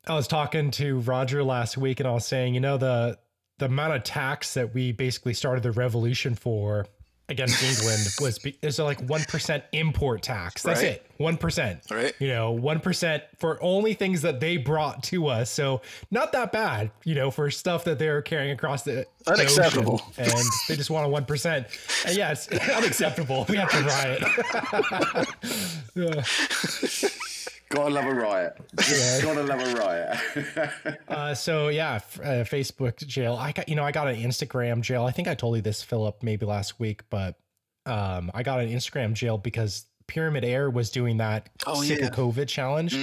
[0.07, 3.17] I was talking to Roger last week, and I was saying, you know, the
[3.59, 6.87] the amount of tax that we basically started the revolution for
[7.29, 10.63] against England was be, is like one percent import tax.
[10.63, 10.91] That's Right.
[10.93, 11.81] it, one percent.
[11.91, 12.13] Right.
[12.19, 15.49] You know, one percent for only things that they brought to us.
[15.49, 16.91] So not that bad.
[17.03, 20.01] You know, for stuff that they're carrying across the the Unacceptable.
[20.17, 21.67] ocean, and they just want a one percent.
[22.05, 23.45] And yeah, it's unacceptable.
[23.47, 24.23] We have to riot.
[27.71, 27.77] Yeah.
[27.77, 28.57] Gotta love a riot.
[28.77, 30.97] Just gotta love a riot.
[31.07, 33.35] Uh, so yeah, f- uh, Facebook jail.
[33.35, 35.05] I got you know I got an Instagram jail.
[35.05, 37.35] I think I told you this, Philip, maybe last week, but
[37.85, 42.09] um, I got an Instagram jail because Pyramid Air was doing that Oh, sick yeah.
[42.09, 42.97] COVID challenge.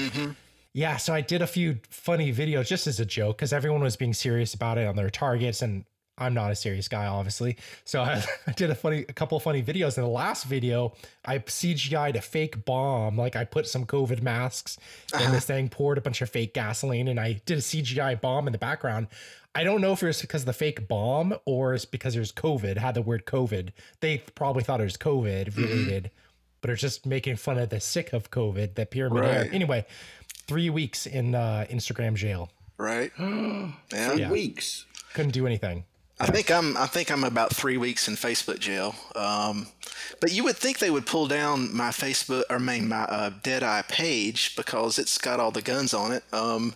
[0.73, 3.97] Yeah, so I did a few funny videos just as a joke because everyone was
[3.97, 5.85] being serious about it on their targets, and
[6.19, 7.57] I'm not a serious guy, obviously.
[7.85, 9.99] So I, I did a funny, a couple of funny videos.
[9.99, 10.95] In the last video,
[11.25, 13.19] I CGI'd a fake bomb.
[13.19, 14.79] Like I put some COVID masks
[15.21, 18.47] in this thing, poured a bunch of fake gasoline, and I did a CGI bomb
[18.47, 19.09] in the background.
[19.55, 22.31] I don't know if it was because of the fake bomb or it's because there's
[22.31, 23.71] COVID, had the word COVID.
[24.01, 26.11] They probably thought it was COVID related,
[26.61, 29.53] but it's just making fun of the sick of COVID, that pyramid Right.
[29.53, 29.87] Anyway,
[30.47, 32.51] three weeks in uh, Instagram jail.
[32.77, 33.13] Right?
[33.19, 33.73] yeah.
[34.15, 34.31] Yeah.
[34.31, 34.85] Weeks.
[35.15, 35.85] Couldn't do anything.
[36.19, 38.95] I think I'm I think I'm about three weeks in Facebook jail.
[39.15, 39.69] Um,
[40.21, 43.83] but you would think they would pull down my Facebook or my, my uh, Deadeye
[43.83, 46.23] page because it's got all the guns on it.
[46.33, 46.75] Um,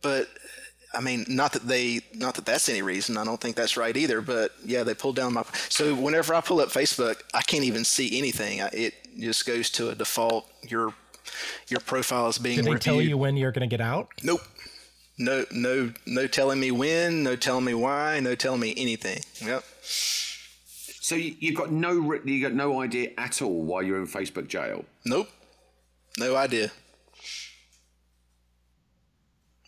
[0.00, 0.28] but
[0.94, 3.18] I mean, not that they not that that's any reason.
[3.18, 4.20] I don't think that's right either.
[4.22, 5.44] But yeah, they pulled down my.
[5.68, 8.62] So whenever I pull up Facebook, I can't even see anything.
[8.62, 10.48] I, it just goes to a default.
[10.66, 10.94] Your
[11.68, 12.82] your profile is being Did they reviewed.
[12.82, 14.08] tell you when you're going to get out?
[14.22, 14.40] Nope.
[15.16, 19.20] No, no, no telling me when, no telling me why, no telling me anything.
[19.46, 19.64] Yep.
[19.82, 24.06] So you, you've got no ri- you got no idea at all why you're in
[24.06, 24.84] Facebook jail.
[25.04, 25.28] Nope.
[26.18, 26.72] No idea.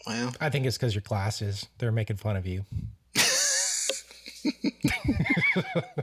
[0.07, 1.67] Well, I think it's because your glasses.
[1.79, 2.65] They're making fun of you.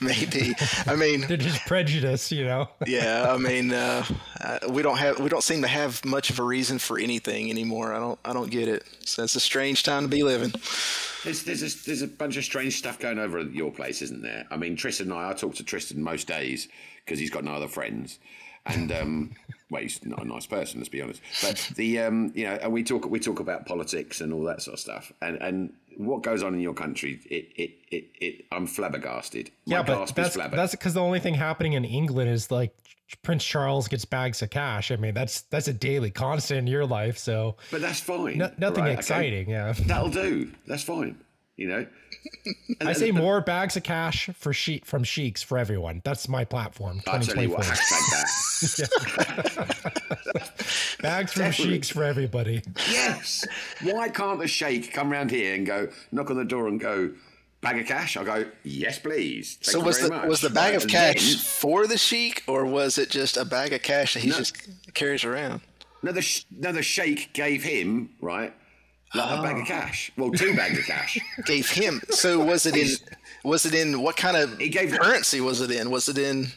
[0.00, 0.54] maybe.
[0.86, 2.68] I mean, They're just prejudice, you know.
[2.86, 3.32] yeah.
[3.32, 4.04] I mean, uh,
[4.40, 7.50] uh, we don't have, we don't seem to have much of a reason for anything
[7.50, 7.92] anymore.
[7.92, 8.84] I don't, I don't get it.
[9.04, 10.52] So it's a strange time to be living.
[11.24, 14.22] There's there's a, there's a bunch of strange stuff going over at your place, isn't
[14.22, 14.44] there?
[14.50, 16.68] I mean, Tristan and I, I talk to Tristan most days
[17.04, 18.18] because he's got no other friends.
[18.66, 19.30] and um,
[19.70, 21.20] well, he's not a nice person, let's be honest.
[21.40, 24.62] But the um, you know, and we talk we talk about politics and all that
[24.62, 28.44] sort of stuff, and and what goes on in your country, it it it, it
[28.52, 29.50] I'm flabbergasted.
[29.66, 32.74] My yeah, but that's that's because the only thing happening in England is like
[33.22, 34.90] Prince Charles gets bags of cash.
[34.90, 37.18] I mean, that's that's a daily constant in your life.
[37.18, 38.38] So but that's fine.
[38.38, 38.98] no, nothing right, okay?
[38.98, 39.50] exciting.
[39.50, 40.50] Yeah, That'll do.
[40.66, 41.18] That's fine.
[41.56, 41.86] You know.
[42.80, 46.00] And- I say and- more bags of cash for sheik from sheiks for everyone.
[46.04, 47.02] That's my platform.
[47.06, 47.64] I'll tell you what.
[47.64, 47.74] 2024.
[47.74, 50.01] Hashtag that.
[51.00, 51.74] Bags from Definitely.
[51.74, 52.62] sheiks for everybody.
[52.90, 53.44] Yes.
[53.82, 57.10] Why can't the sheikh come round here and go knock on the door and go
[57.60, 58.16] bag of cash?
[58.16, 59.56] I'll go yes, please.
[59.62, 62.42] Thank So was the much." was the bag Right, of cash then- for the sheik,
[62.46, 64.36] or was it just a bag of cash that he No.
[64.38, 64.56] just
[64.94, 65.60] carries around?
[66.02, 68.52] no, the no, the sheikh gave him right
[69.14, 69.60] like a bag Oh.
[69.60, 70.10] of cash.
[70.16, 71.18] Well, two bags of cash.
[71.44, 72.00] Gave him.
[72.08, 72.88] So was it in?
[73.44, 75.90] Was it in what kind of He gave- currency was it in?
[75.90, 76.50] Was it in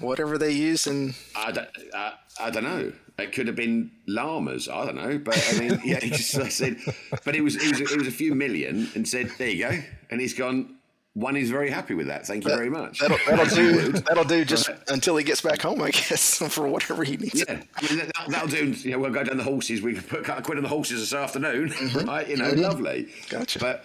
[0.00, 1.14] whatever they use in?
[1.36, 2.92] I don't, I, I don't know.
[3.18, 4.68] It could have been llamas.
[4.68, 5.18] I don't know.
[5.18, 6.76] But I mean, yeah, he just I said,
[7.24, 9.78] but it was it was it was a few million, and said, "There you go."
[10.10, 10.76] And he's gone.
[11.14, 12.28] One is very happy with that.
[12.28, 13.00] Thank you very much.
[13.00, 13.90] That'll, that'll do.
[14.06, 17.44] That'll do just until he gets back home, I guess, for whatever he needs.
[17.48, 18.66] Yeah, I mean, that, that'll do.
[18.66, 19.82] You know, we'll go down the horses.
[19.82, 21.72] We can put a couple of quid on the horses this afternoon,
[22.06, 22.28] right?
[22.28, 23.04] You know, lovely.
[23.04, 23.36] Mm-hmm.
[23.36, 23.58] Gotcha.
[23.58, 23.84] But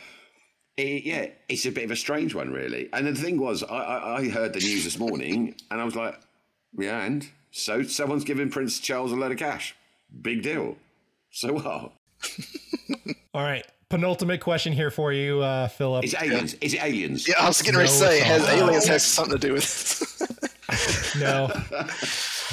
[0.77, 2.89] it, yeah, it's a bit of a strange one, really.
[2.93, 5.95] And the thing was, I, I, I heard the news this morning, and I was
[5.95, 6.19] like,
[6.77, 9.75] yeah, and so someone's giving Prince Charles a load of cash.
[10.21, 10.77] Big deal.
[11.31, 11.65] So what?
[13.33, 16.05] All right, penultimate question here for you, uh, Philip.
[16.05, 16.53] Is it aliens?
[16.55, 17.27] Is it aliens?
[17.27, 20.11] Yeah, I was getting ready to No, say, has aliens has something to do with
[20.21, 20.49] it.
[21.19, 21.51] No.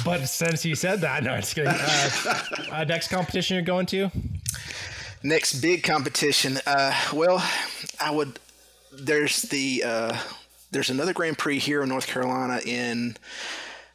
[0.05, 1.73] But since you said that, no, it's kidding.
[1.73, 2.39] Uh,
[2.71, 4.11] uh, next competition you're going to?
[5.23, 6.59] Next big competition.
[6.65, 7.43] Uh, well,
[7.99, 8.39] I would.
[8.91, 9.83] There's the.
[9.85, 10.17] Uh,
[10.71, 13.17] there's another Grand Prix here in North Carolina in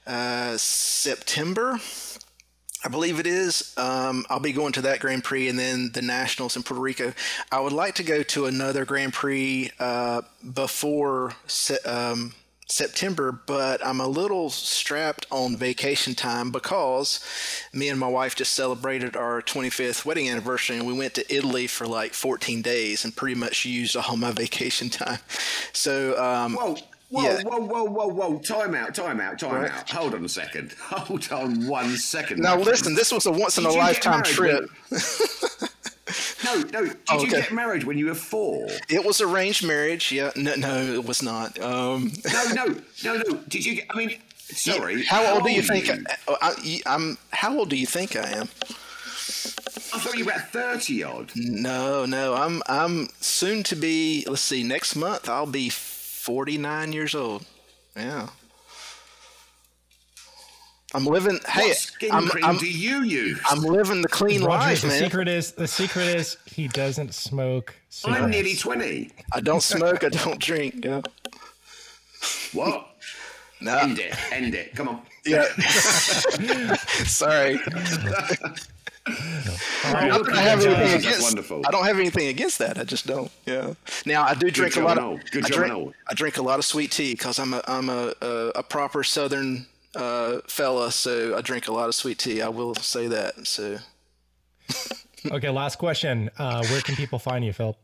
[0.06, 1.80] uh, September.
[2.84, 3.74] I believe it is.
[3.76, 7.12] Um, I'll be going to that Grand Prix and then the Nationals in Puerto Rico.
[7.50, 10.22] I would like to go to another Grand Prix uh,
[10.54, 11.34] before
[11.84, 12.34] um,
[12.68, 17.20] September, but I'm a little strapped on vacation time because
[17.72, 21.68] me and my wife just celebrated our 25th wedding anniversary and we went to Italy
[21.68, 25.20] for like 14 days and pretty much used all my vacation time.
[25.72, 26.76] So, um, Whoa,
[27.10, 27.42] whoa, Yeah.
[27.42, 28.38] whoa, whoa, whoa, whoa!
[28.40, 29.70] Time out, time out, time Right.
[29.70, 29.88] out.
[29.90, 30.72] Hold on a second.
[30.80, 32.40] Hold on one second.
[32.42, 34.68] now listen, this was a once in a Did you get lifetime trip.
[36.44, 36.84] no, no.
[36.86, 37.40] Did Oh, you okay.
[37.42, 38.66] get married when you were four?
[38.88, 40.12] It was arranged marriage.
[40.12, 41.58] Yeah, no, no, it was not.
[41.60, 42.64] Um, No, no,
[43.04, 43.36] no, no.
[43.48, 43.86] Did you get?
[43.90, 45.04] I mean, sorry.
[45.04, 45.88] how old do you think?
[45.90, 45.98] I,
[46.40, 47.18] I, I'm.
[47.30, 48.48] How old do you think I am?
[49.94, 51.32] I thought you were about thirty odd.
[51.34, 52.62] No, no, I'm.
[52.68, 54.24] I'm soon to be.
[54.28, 54.62] Let's see.
[54.62, 57.44] Next month, I'll be 49 years old.
[57.96, 58.28] Yeah.
[60.96, 61.38] I'm living.
[61.46, 62.26] Hey, what skin I'm.
[62.26, 63.38] cream I'm, do you use?
[63.50, 64.98] I'm living the clean Roger, life, the man.
[65.02, 67.74] secret is the secret is he doesn't smoke
[68.06, 69.10] I'm nearly twenty.
[69.34, 70.04] I don't smoke.
[70.04, 70.86] I don't drink.
[70.86, 71.02] Yeah.
[72.54, 72.88] What?
[73.60, 73.76] No.
[73.76, 74.14] End it.
[74.32, 74.74] End it.
[74.74, 75.02] Come on.
[75.26, 75.44] Yeah.
[77.04, 77.58] Sorry.
[79.84, 81.22] All right, Look I at have anything against.
[81.22, 81.62] wonderful.
[81.66, 82.78] I don't have anything against that.
[82.78, 83.30] I just don't.
[83.44, 83.74] Yeah.
[84.06, 85.30] Now I do drink a lot and of.
[85.30, 85.94] Good I job drink.
[86.08, 89.04] I drink a lot of sweet tea because I'm a I'm a, a a proper
[89.04, 89.66] Southern
[89.96, 92.42] uh, fella, so I drink a lot of sweet tea.
[92.42, 93.46] I will say that.
[93.46, 93.78] So
[95.30, 96.30] okay, last question.
[96.38, 97.76] Uh, where can people find you, Philip?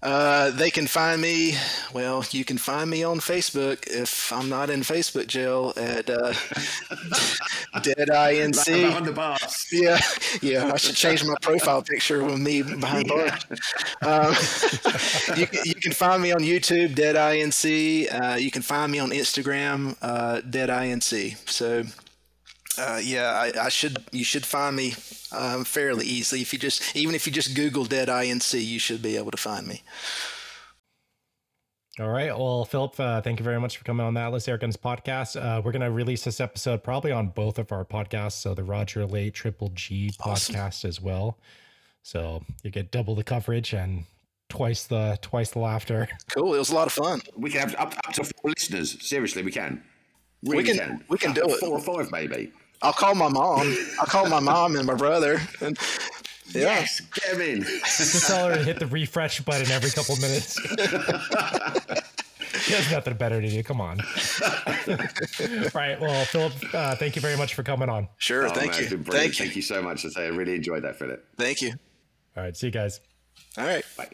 [0.00, 1.54] Uh, they can find me.
[1.92, 6.32] Well, you can find me on Facebook if I'm not in Facebook jail at uh,
[7.82, 9.04] Deadeye NC.
[9.04, 9.66] the bars.
[9.72, 10.00] Yeah,
[10.40, 10.72] yeah.
[10.72, 13.32] I should change my profile picture with me behind bars.
[14.02, 14.34] Um,
[15.36, 18.06] you, can- you can find me on YouTube, Deadeye NC.
[18.12, 21.36] Uh, you can find me on Instagram, uh, Deadeye NC.
[21.48, 21.82] So,
[22.78, 23.98] uh, yeah, I, I should.
[24.12, 24.94] You should find me
[25.32, 26.40] um, fairly easily.
[26.42, 29.36] If you just, even if you just Google Deadeye NC, you should be able to
[29.36, 29.82] find me.
[32.00, 32.28] All right.
[32.36, 35.34] Well, Philip, uh, thank you very much for coming on the Atlas Air Guns podcast.
[35.40, 38.40] Uh, we're going to release this episode probably on both of our podcasts.
[38.40, 40.54] So the Roger Late Triple G Awesome.
[40.54, 41.38] podcast as well.
[42.04, 44.04] So you get double the coverage and
[44.48, 46.06] twice the twice the laughter.
[46.32, 46.54] Cool.
[46.54, 47.20] It was a lot of fun.
[47.36, 48.96] We can have up, up to four listeners.
[49.04, 49.82] Seriously, we can.
[50.44, 51.04] Really can- can.
[51.08, 51.58] we can Up do to it.
[51.58, 52.52] Four or five, maybe.
[52.82, 53.76] I'll call my mom.
[53.98, 55.40] I'll call my mom and my brother.
[55.60, 55.78] And,
[56.54, 56.62] yeah.
[56.62, 57.62] Yes, get him.
[57.62, 60.58] Just tell her to hit the refresh button every couple minutes.
[62.66, 63.62] he has nothing better to do.
[63.62, 64.00] Come on.
[64.00, 64.96] All
[65.74, 66.00] right.
[66.00, 68.08] Well, Philip, uh, thank you very much for coming on.
[68.16, 68.46] Sure.
[68.46, 68.88] Oh, thank man, you.
[68.88, 69.44] Thank you.
[69.44, 70.06] Thank you so much.
[70.16, 71.24] I really enjoyed that, Philip.
[71.36, 71.72] Thank you.
[72.36, 72.56] All right.
[72.56, 73.00] See you guys.
[73.56, 73.84] All right.
[73.96, 74.08] Bye.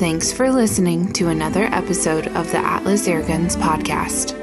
[0.00, 4.34] Thanks for listening to another episode of the Atlas Airguns podcast.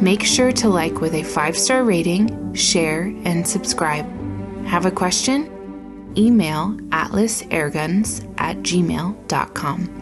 [0.00, 4.06] Make sure to like with a five star rating, share, and subscribe.
[4.64, 5.50] Have a question?
[6.16, 10.01] Email atlasairguns at gmail.com.